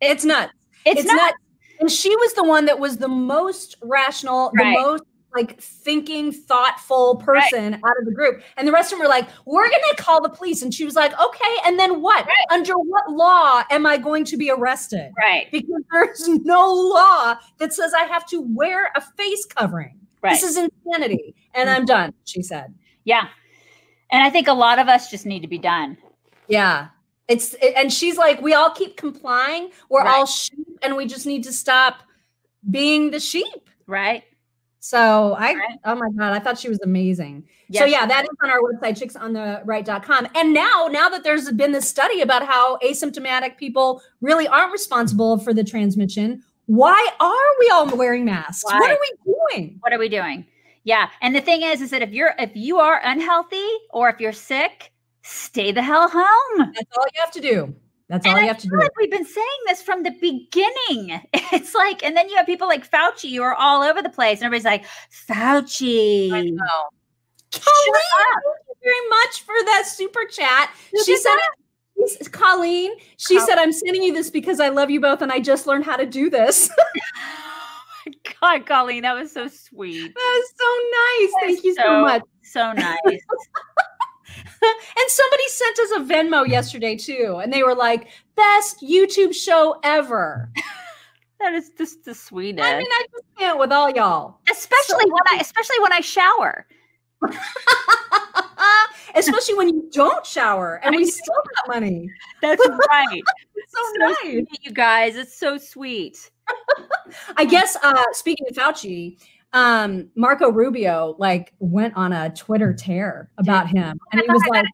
It's 0.00 0.24
nuts. 0.24 0.52
it's, 0.84 1.00
it's 1.00 1.08
not 1.08 1.16
not 1.16 1.34
and 1.80 1.90
she 1.90 2.14
was 2.16 2.32
the 2.34 2.44
one 2.44 2.64
that 2.66 2.78
was 2.78 2.98
the 2.98 3.08
most 3.08 3.76
rational 3.82 4.50
Right. 4.54 4.76
the 4.76 4.80
most 4.82 5.02
like 5.36 5.60
thinking 5.60 6.32
thoughtful 6.32 7.16
person 7.16 7.74
out 7.74 7.98
of 8.00 8.04
the 8.06 8.12
group. 8.12 8.42
And 8.56 8.66
the 8.66 8.72
rest 8.72 8.92
of 8.92 8.98
them 8.98 9.04
were 9.04 9.10
like 9.10 9.28
we're 9.44 9.68
gonna 9.68 9.96
call 9.98 10.22
the 10.22 10.30
police. 10.30 10.62
And 10.62 10.72
she 10.74 10.84
was 10.84 10.94
like 10.94 11.12
okay 11.12 11.56
and 11.64 11.78
then 11.78 12.00
what? 12.02 12.26
Under 12.50 12.74
what 12.78 13.12
law 13.12 13.62
am 13.70 13.86
i 13.86 13.96
going 13.98 14.24
to 14.24 14.36
be 14.36 14.50
arrested? 14.50 15.12
Right. 15.18 15.46
because 15.52 15.82
there's 15.92 16.28
no 16.44 16.72
law 16.72 17.36
that 17.58 17.72
says 17.72 17.92
i 17.94 18.04
have 18.04 18.26
to 18.26 18.40
wear 18.40 18.90
a 18.96 19.00
face 19.00 19.44
covering. 19.46 19.98
Right. 20.22 20.30
this 20.32 20.42
is 20.42 20.56
insanity. 20.56 21.34
And 21.54 21.68
mm-hmm. 21.68 21.80
i'm 21.80 21.84
done 21.86 22.14
she 22.24 22.42
said. 22.42 22.74
Yeah. 23.04 23.28
And 24.10 24.22
I 24.22 24.30
think 24.30 24.48
a 24.48 24.52
lot 24.52 24.78
of 24.78 24.88
us 24.88 25.10
just 25.10 25.26
need 25.26 25.40
to 25.42 25.48
be 25.48 25.58
done. 25.58 25.98
yeah. 26.48 26.88
It's 27.28 27.54
and 27.54 27.92
she's 27.92 28.16
like 28.16 28.40
we 28.40 28.54
all 28.54 28.70
keep 28.70 28.96
complying. 28.96 29.70
We're 29.90 30.04
Right. 30.04 30.14
all 30.14 30.26
sheep 30.26 30.78
and 30.82 30.94
we 30.96 31.06
just 31.06 31.26
need 31.26 31.42
to 31.44 31.52
stop 31.52 32.04
being 32.70 33.10
the 33.10 33.18
sheep. 33.20 33.68
Right. 33.88 34.22
So 34.80 35.34
I, 35.38 35.54
Right. 35.54 35.78
oh 35.84 35.94
my 35.94 36.08
God, 36.16 36.32
I 36.32 36.38
thought 36.38 36.58
she 36.58 36.68
was 36.68 36.78
amazing. 36.82 37.44
Yes, 37.68 37.80
so 37.82 37.86
yeah, 37.86 38.06
that 38.06 38.24
is 38.24 38.30
on 38.42 38.50
our 38.50 38.60
website, 38.60 39.00
chicksontheright.com. 39.00 40.28
And 40.34 40.54
now, 40.54 40.88
now 40.90 41.08
that 41.08 41.24
there's 41.24 41.50
been 41.52 41.72
this 41.72 41.88
study 41.88 42.20
about 42.20 42.46
how 42.46 42.78
asymptomatic 42.78 43.56
people 43.56 44.02
really 44.20 44.46
aren't 44.46 44.72
responsible 44.72 45.38
for 45.38 45.52
the 45.52 45.64
transmission, 45.64 46.42
why 46.66 47.10
are 47.20 47.58
we 47.60 47.70
all 47.72 47.96
wearing 47.96 48.24
masks? 48.24 48.64
What 48.64 48.90
are 48.90 48.98
we 49.00 49.34
doing? 49.50 49.78
What 49.80 49.92
are 49.92 49.98
we 49.98 50.08
doing? 50.08 50.46
Yeah. 50.84 51.08
And 51.20 51.34
the 51.34 51.40
thing 51.40 51.62
is, 51.62 51.80
is 51.80 51.90
that 51.90 52.02
if 52.02 52.12
you're 52.12 52.34
if 52.38 52.54
you 52.54 52.78
are 52.78 53.00
unhealthy 53.02 53.68
or 53.90 54.08
if 54.08 54.20
you're 54.20 54.32
sick, 54.32 54.92
stay 55.22 55.72
the 55.72 55.82
hell 55.82 56.08
home. 56.08 56.72
That's 56.74 56.96
all 56.96 57.06
you 57.12 57.20
have 57.20 57.32
to 57.32 57.40
do. 57.40 57.74
That's 58.08 58.24
all 58.26 58.32
And 58.32 58.40
you 58.40 58.44
I 58.44 58.48
have 58.48 58.58
to 58.58 58.68
feel 58.68 58.78
do. 58.78 58.82
like 58.82 58.96
we've 58.98 59.10
been 59.10 59.24
saying 59.24 59.46
this 59.66 59.82
from 59.82 60.02
the 60.02 60.12
beginning. 60.20 61.20
It's 61.52 61.74
like, 61.74 62.04
and 62.04 62.16
then 62.16 62.28
you 62.28 62.36
have 62.36 62.44
people 62.46 62.66
like 62.66 62.88
Fauci 62.90 63.34
who 63.34 63.42
are 63.42 63.54
all 63.54 63.82
over 63.82 64.02
the 64.02 64.08
place, 64.10 64.38
and 64.40 64.46
everybody's 64.46 64.64
like, 64.64 64.84
Fauci. 65.28 66.28
Colleen, 66.30 66.58
Shut 67.52 67.62
thank 67.62 67.66
you 68.68 68.74
very 68.82 69.08
much 69.08 69.40
for 69.42 69.54
that 69.66 69.84
super 69.86 70.24
chat. 70.24 70.70
Who 70.92 71.04
she 71.04 71.16
said, 71.16 72.30
Colleen, 72.32 72.92
she 73.16 73.38
Col- 73.38 73.46
said, 73.46 73.58
I'm 73.58 73.72
sending 73.72 74.02
you 74.02 74.12
this 74.12 74.28
because 74.30 74.58
I 74.60 74.68
love 74.70 74.90
you 74.90 75.00
both 75.00 75.22
and 75.22 75.30
I 75.32 75.38
just 75.40 75.66
learned 75.66 75.84
how 75.84 75.96
to 75.96 76.06
do 76.06 76.28
this. 76.30 76.68
Oh 78.08 78.12
God, 78.40 78.66
Colleen, 78.66 79.02
that 79.02 79.14
was 79.14 79.32
so 79.32 79.48
sweet. 79.48 80.14
That 80.14 80.40
was 80.40 80.52
so 80.56 81.42
nice. 81.42 81.44
Thank 81.56 81.64
you 81.64 81.74
so, 81.74 81.82
So- 81.82 82.00
much. 82.02 82.22
So 82.44 82.72
nice. 82.72 82.96
and 84.66 85.08
somebody 85.10 85.42
sent 85.48 85.78
us 85.78 85.90
a 85.92 86.00
Venmo 86.00 86.48
yesterday 86.48 86.96
too, 86.96 87.40
and 87.42 87.52
they 87.52 87.62
were 87.62 87.74
like, 87.74 88.08
"Best 88.34 88.80
YouTube 88.82 89.34
show 89.34 89.78
ever." 89.82 90.50
that 91.40 91.52
is 91.54 91.70
just 91.76 92.04
the 92.04 92.14
sweetest. 92.14 92.66
I 92.66 92.78
mean, 92.78 92.86
I 92.90 93.06
just 93.10 93.24
can't 93.38 93.58
with 93.58 93.72
all 93.72 93.90
y'all, 93.90 94.38
especially 94.50 95.04
when 95.10 95.22
I 95.32 95.38
especially 95.40 95.78
when 95.80 95.92
I 95.92 96.00
shower. 96.00 96.66
especially 99.14 99.54
when 99.54 99.68
you 99.68 99.88
don't 99.92 100.24
shower, 100.26 100.80
and 100.84 100.94
I 100.94 100.98
we 100.98 101.04
know. 101.04 101.10
still 101.10 101.42
got 101.56 101.74
money. 101.74 102.10
That's 102.42 102.66
right. 102.90 103.22
It's 103.58 103.72
so, 103.72 103.80
so 103.82 104.06
nice. 104.06 104.16
sweet, 104.20 104.48
you 104.62 104.70
guys. 104.70 105.16
It's 105.16 105.36
so 105.36 105.58
sweet. 105.58 106.30
I 107.36 107.44
guess 107.44 107.76
uh 107.82 108.04
speaking 108.12 108.46
of 108.48 108.54
Fauci, 108.54 109.18
um 109.56 110.10
Marco 110.14 110.52
Rubio 110.52 111.16
like 111.18 111.54
went 111.58 111.96
on 111.96 112.12
a 112.12 112.28
Twitter 112.34 112.74
tear 112.74 113.30
about 113.38 113.66
him 113.68 113.98
and 114.12 114.20
he 114.20 114.30
was 114.30 114.42
like 114.50 114.66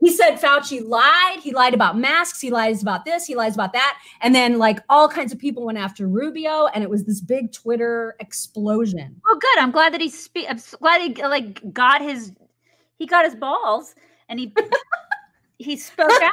he 0.00 0.10
said 0.10 0.34
Fauci 0.34 0.84
lied, 0.84 1.38
he 1.40 1.52
lied 1.52 1.74
about 1.74 1.96
masks, 1.96 2.40
he 2.40 2.50
lies 2.50 2.82
about 2.82 3.04
this, 3.04 3.24
he 3.24 3.36
lies 3.36 3.54
about 3.54 3.74
that 3.74 3.98
and 4.22 4.34
then 4.34 4.58
like 4.58 4.80
all 4.88 5.06
kinds 5.06 5.32
of 5.32 5.38
people 5.38 5.66
went 5.66 5.76
after 5.76 6.08
Rubio 6.08 6.66
and 6.74 6.82
it 6.82 6.88
was 6.88 7.04
this 7.04 7.20
big 7.20 7.52
Twitter 7.52 8.16
explosion. 8.20 9.20
Well, 9.24 9.38
good. 9.38 9.58
I'm 9.58 9.70
glad 9.70 9.92
that 9.92 10.00
he 10.00 10.08
spe- 10.08 10.48
I'm 10.48 10.58
glad 10.80 11.02
he 11.02 11.22
like 11.22 11.72
got 11.72 12.00
his 12.00 12.32
he 12.98 13.06
got 13.06 13.26
his 13.26 13.34
balls 13.34 13.94
and 14.30 14.40
he 14.40 14.54
he 15.58 15.76
spoke 15.76 16.10
out. 16.10 16.32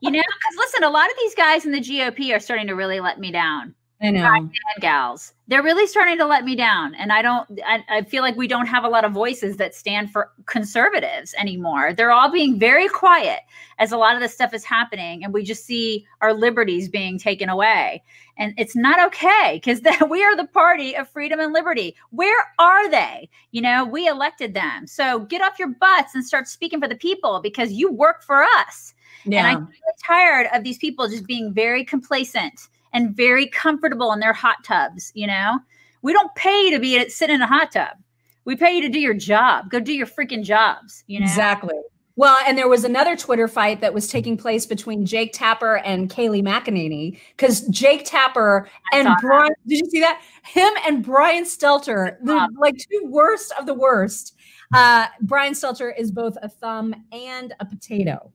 You 0.00 0.12
know, 0.12 0.22
because 0.22 0.56
listen, 0.56 0.84
a 0.84 0.90
lot 0.90 1.10
of 1.10 1.16
these 1.20 1.34
guys 1.34 1.66
in 1.66 1.72
the 1.72 1.80
GOP 1.80 2.34
are 2.34 2.40
starting 2.40 2.68
to 2.68 2.74
really 2.74 3.00
let 3.00 3.18
me 3.18 3.32
down. 3.32 3.74
I 4.00 4.10
know. 4.10 4.32
and 4.32 4.50
gals. 4.80 5.32
They're 5.48 5.62
really 5.62 5.86
starting 5.86 6.18
to 6.18 6.26
let 6.26 6.44
me 6.44 6.54
down. 6.54 6.94
And 6.94 7.12
I 7.12 7.20
don't, 7.20 7.48
I, 7.66 7.82
I 7.88 8.02
feel 8.02 8.22
like 8.22 8.36
we 8.36 8.46
don't 8.46 8.66
have 8.66 8.84
a 8.84 8.88
lot 8.88 9.04
of 9.04 9.12
voices 9.12 9.56
that 9.56 9.74
stand 9.74 10.12
for 10.12 10.30
conservatives 10.46 11.34
anymore. 11.36 11.92
They're 11.92 12.12
all 12.12 12.30
being 12.30 12.60
very 12.60 12.88
quiet 12.88 13.40
as 13.78 13.90
a 13.90 13.96
lot 13.96 14.14
of 14.14 14.20
this 14.20 14.32
stuff 14.32 14.54
is 14.54 14.62
happening. 14.62 15.24
And 15.24 15.34
we 15.34 15.42
just 15.42 15.64
see 15.64 16.06
our 16.20 16.32
liberties 16.32 16.88
being 16.88 17.18
taken 17.18 17.48
away. 17.48 18.04
And 18.36 18.54
it's 18.56 18.76
not 18.76 19.04
okay 19.06 19.60
because 19.62 19.80
we 20.08 20.22
are 20.22 20.36
the 20.36 20.46
party 20.46 20.94
of 20.94 21.08
freedom 21.08 21.40
and 21.40 21.52
liberty. 21.52 21.96
Where 22.10 22.44
are 22.60 22.88
they? 22.88 23.28
You 23.50 23.62
know, 23.62 23.84
we 23.84 24.06
elected 24.06 24.54
them. 24.54 24.86
So 24.86 25.20
get 25.20 25.42
off 25.42 25.58
your 25.58 25.68
butts 25.68 26.14
and 26.14 26.24
start 26.24 26.46
speaking 26.46 26.80
for 26.80 26.88
the 26.88 26.94
people 26.94 27.40
because 27.42 27.72
you 27.72 27.90
work 27.90 28.22
for 28.22 28.44
us. 28.44 28.94
And 29.24 29.46
I'm 29.46 29.64
really 29.64 29.94
tired 30.06 30.46
of 30.54 30.62
these 30.62 30.78
people 30.78 31.08
just 31.08 31.26
being 31.26 31.52
very 31.52 31.84
complacent 31.84 32.68
and 32.92 33.14
very 33.14 33.46
comfortable 33.46 34.12
in 34.12 34.20
their 34.20 34.32
hot 34.32 34.64
tubs. 34.64 35.12
You 35.14 35.26
know, 35.26 35.58
we 36.02 36.12
don't 36.12 36.34
pay 36.34 36.70
to 36.70 36.78
be 36.78 37.08
sit 37.08 37.30
in 37.30 37.42
a 37.42 37.46
hot 37.46 37.72
tub. 37.72 37.96
We 38.44 38.56
pay 38.56 38.76
you 38.76 38.82
to 38.82 38.88
do 38.88 39.00
your 39.00 39.14
job. 39.14 39.70
Go 39.70 39.80
do 39.80 39.92
your 39.92 40.06
freaking 40.06 40.42
jobs. 40.42 41.04
You 41.06 41.20
know, 41.20 41.24
Exactly. 41.24 41.74
Well, 42.18 42.36
and 42.48 42.58
there 42.58 42.66
was 42.66 42.82
another 42.82 43.16
Twitter 43.16 43.46
fight 43.46 43.80
that 43.80 43.94
was 43.94 44.08
taking 44.08 44.36
place 44.36 44.66
between 44.66 45.06
Jake 45.06 45.32
Tapper 45.32 45.76
and 45.84 46.10
Kayleigh 46.10 46.42
McEnany 46.42 47.16
because 47.36 47.60
Jake 47.68 48.04
Tapper 48.04 48.68
I 48.92 48.98
and 48.98 49.06
saw 49.06 49.10
that. 49.10 49.20
Brian, 49.22 49.52
did 49.68 49.78
you 49.78 49.88
see 49.88 50.00
that? 50.00 50.20
Him 50.42 50.72
and 50.84 51.04
Brian 51.04 51.44
Stelter, 51.44 52.16
the 52.24 52.48
like 52.58 52.76
two 52.76 53.06
worst 53.06 53.52
of 53.56 53.66
the 53.66 53.74
worst. 53.74 54.34
Uh, 54.74 55.06
Brian 55.22 55.52
Stelter 55.52 55.92
is 55.96 56.10
both 56.10 56.36
a 56.42 56.48
thumb 56.48 56.92
and 57.12 57.54
a 57.60 57.64
potato. 57.64 58.32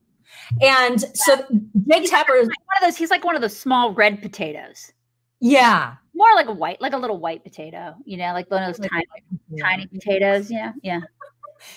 And 0.61 1.01
so 1.15 1.45
Jake 1.89 2.09
Tapper 2.09 2.35
is, 2.35 2.47
one 2.47 2.55
of 2.77 2.81
those. 2.81 2.97
He's 2.97 3.09
like 3.09 3.23
one 3.23 3.35
of 3.35 3.41
those 3.41 3.57
small 3.57 3.93
red 3.93 4.21
potatoes. 4.21 4.91
yeah. 5.39 5.95
More 6.15 6.27
like 6.35 6.47
a 6.47 6.53
white, 6.53 6.79
like 6.79 6.93
a 6.93 6.97
little 6.97 7.17
white 7.17 7.43
potato. 7.43 7.95
You 8.05 8.17
know, 8.17 8.33
like 8.33 8.49
one 8.51 8.61
of 8.61 8.77
those 8.77 8.87
tiny, 8.87 9.05
tiny 9.59 9.87
potatoes. 9.87 10.51
Yeah, 10.51 10.73
yeah. 10.83 10.99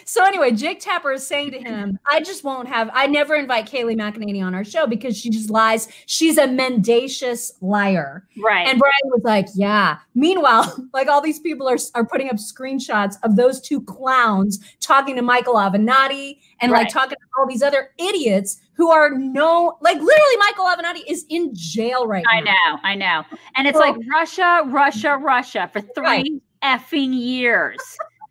So 0.05 0.25
anyway, 0.25 0.53
Jake 0.53 0.81
Tapper 0.81 1.13
is 1.13 1.27
saying 1.27 1.53
to 1.53 1.59
him, 1.59 1.99
I 2.11 2.21
just 2.21 2.45
won't 2.45 2.69
have, 2.69 2.91
I 2.93 3.07
never 3.07 3.35
invite 3.35 3.67
Kayleigh 3.67 3.97
McEnany 3.97 4.45
on 4.45 4.55
our 4.55 4.65
show 4.65 4.87
because 4.87 5.17
she 5.17 5.31
just 5.31 5.51
lies. 5.51 5.89
She's 6.07 6.39
a 6.39 6.47
mendacious 6.47 7.53
liar. 7.61 8.27
Right. 8.43 8.67
And 8.69 8.79
Brian 8.79 8.95
was 9.05 9.23
like, 9.25 9.47
yeah. 9.55 9.99
Meanwhile, 10.15 10.77
like 10.93 11.09
all 11.09 11.21
these 11.21 11.41
people 11.41 11.69
are, 11.69 11.79
are 11.95 12.05
putting 12.05 12.29
up 12.29 12.37
screenshots 12.37 13.17
of 13.23 13.37
those 13.37 13.61
two 13.61 13.81
clowns 13.83 14.59
talking 14.81 15.17
to 15.17 15.23
Michael 15.23 15.55
Avenatti 15.55 16.39
and 16.61 16.73
Right. 16.73 16.81
like 16.85 16.89
talking 16.93 17.17
to 17.17 17.27
all 17.39 17.47
these 17.47 17.63
other 17.63 17.91
idiots 17.99 18.61
who 18.75 18.91
are 18.91 19.11
no, 19.11 19.79
like 19.81 19.97
literally 19.97 20.37
Michael 20.39 20.65
Avenatti 20.67 21.03
is 21.07 21.25
in 21.29 21.51
jail 21.55 22.07
right 22.07 22.25
I 22.31 22.41
now. 22.41 22.53
I 22.83 22.95
know, 22.95 23.05
I 23.07 23.21
know. 23.21 23.39
And 23.57 23.67
it's 23.67 23.79
like 23.79 23.97
Russia, 24.11 24.63
Russia, 24.67 25.17
Russia 25.21 25.71
for 25.73 25.81
three 25.81 26.05
Right. 26.05 26.27
effing 26.63 27.15
years. 27.15 27.79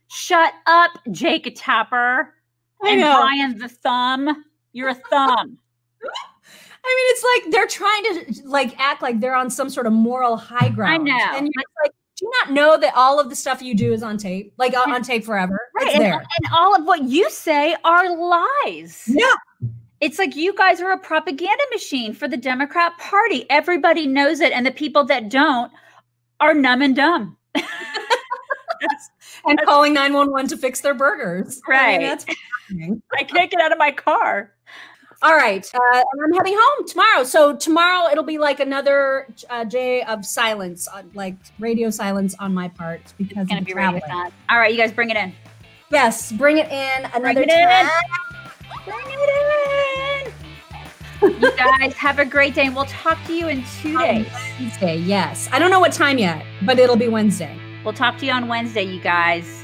Shut 0.07 0.53
up, 0.65 0.91
Jake 1.11 1.51
Tapper. 1.55 2.33
I 2.83 2.91
and 2.91 3.01
know. 3.01 3.21
Brian 3.21 3.57
the 3.57 3.69
thumb. 3.69 4.45
You're 4.73 4.89
a 4.89 4.95
thumb. 4.95 5.57
I 6.87 6.95
mean, 6.95 7.07
it's 7.09 7.23
like 7.23 7.51
they're 7.51 7.67
trying 7.67 8.03
to 8.03 8.47
like 8.47 8.79
act 8.79 9.01
like 9.01 9.19
they're 9.19 9.35
on 9.35 9.49
some 9.49 9.69
sort 9.69 9.87
of 9.87 9.93
moral 9.93 10.37
high 10.37 10.69
ground. 10.69 11.09
I 11.09 11.17
know. 11.17 11.37
And 11.37 11.49
you're 11.53 11.63
like, 11.83 11.91
do 12.15 12.25
you 12.25 12.31
not 12.41 12.53
know 12.53 12.77
that 12.79 12.93
all 12.95 13.19
of 13.19 13.29
the 13.29 13.35
stuff 13.35 13.61
you 13.61 13.75
do 13.75 13.91
is 13.91 14.03
on 14.03 14.17
tape, 14.17 14.53
like 14.57 14.77
on, 14.77 14.91
on 14.91 15.01
tape 15.01 15.25
forever? 15.25 15.59
Right. 15.75 15.95
And, 15.95 16.03
there. 16.03 16.13
and 16.13 16.53
all 16.53 16.75
of 16.75 16.85
what 16.85 17.03
you 17.03 17.29
say 17.31 17.75
are 17.83 18.15
lies. 18.15 19.03
Yeah. 19.07 19.33
It's 19.99 20.19
like 20.19 20.35
you 20.35 20.53
guys 20.53 20.79
are 20.79 20.91
a 20.91 20.99
propaganda 20.99 21.63
machine 21.71 22.13
for 22.13 22.27
the 22.27 22.37
Democrat 22.37 22.97
Party. 22.99 23.49
Everybody 23.49 24.05
knows 24.05 24.39
it. 24.39 24.53
And 24.53 24.65
the 24.65 24.71
people 24.71 25.03
that 25.05 25.29
don't 25.29 25.71
are 26.39 26.53
numb 26.53 26.81
and 26.81 26.95
dumb. 26.95 27.37
and 29.45 29.59
calling 29.63 29.93
911 29.93 30.49
to 30.49 30.57
fix 30.57 30.81
their 30.81 30.93
burgers. 30.93 31.61
I 31.67 31.71
Right. 31.71 31.99
mean, 31.99 32.07
that's. 32.09 32.25
I 33.19 33.23
can't 33.23 33.51
get 33.51 33.61
out 33.61 33.71
of 33.71 33.77
my 33.77 33.91
car. 33.91 34.51
All 35.21 35.33
right. 35.35 35.65
Uh, 35.73 35.79
and 35.93 36.21
I'm 36.25 36.33
heading 36.33 36.57
home 36.59 36.87
tomorrow. 36.87 37.23
So 37.23 37.55
tomorrow 37.55 38.09
it'll 38.11 38.23
be 38.23 38.37
like 38.37 38.59
another 38.59 39.27
uh, 39.49 39.63
day 39.63 40.03
of 40.03 40.25
silence, 40.25 40.87
on, 40.87 41.09
like 41.13 41.35
radio 41.59 41.89
silence 41.89 42.35
on 42.39 42.53
my 42.53 42.67
part 42.67 43.01
because 43.17 43.43
It's 43.49 43.53
of 43.53 43.59
the 43.59 43.65
be 43.65 43.71
traveling. 43.71 44.01
time. 44.03 44.31
All 44.49 44.57
right, 44.57 44.71
you 44.71 44.77
guys 44.77 44.91
bring 44.91 45.09
it 45.09 45.17
in. 45.17 45.33
Yes, 45.91 46.31
bring 46.31 46.57
it 46.57 46.69
in 46.71 47.05
another 47.13 47.41
it 47.41 47.49
in. 47.49 47.67
time. 47.69 47.89
Bring 48.83 48.97
it 49.07 50.31
in. 51.21 51.41
you 51.41 51.51
guys 51.55 51.93
have 51.93 52.19
a 52.19 52.25
great 52.25 52.53
day, 52.53 52.65
and 52.65 52.75
we'll 52.75 52.85
talk 52.85 53.17
to 53.25 53.33
you 53.33 53.47
in 53.47 53.63
two 53.81 53.97
days. 53.97 54.27
Wednesday, 54.59 54.97
yes. 54.97 55.47
I 55.51 55.59
don't 55.59 55.71
know 55.71 55.79
what 55.79 55.93
time 55.93 56.17
yet, 56.17 56.43
but 56.63 56.77
it'll 56.77 56.97
be 56.97 57.07
Wednesday. 57.07 57.57
We'll 57.85 57.93
talk 57.93 58.17
to 58.17 58.25
you 58.25 58.31
on 58.31 58.47
Wednesday, 58.47 58.83
you 58.83 58.99
guys. 58.99 59.63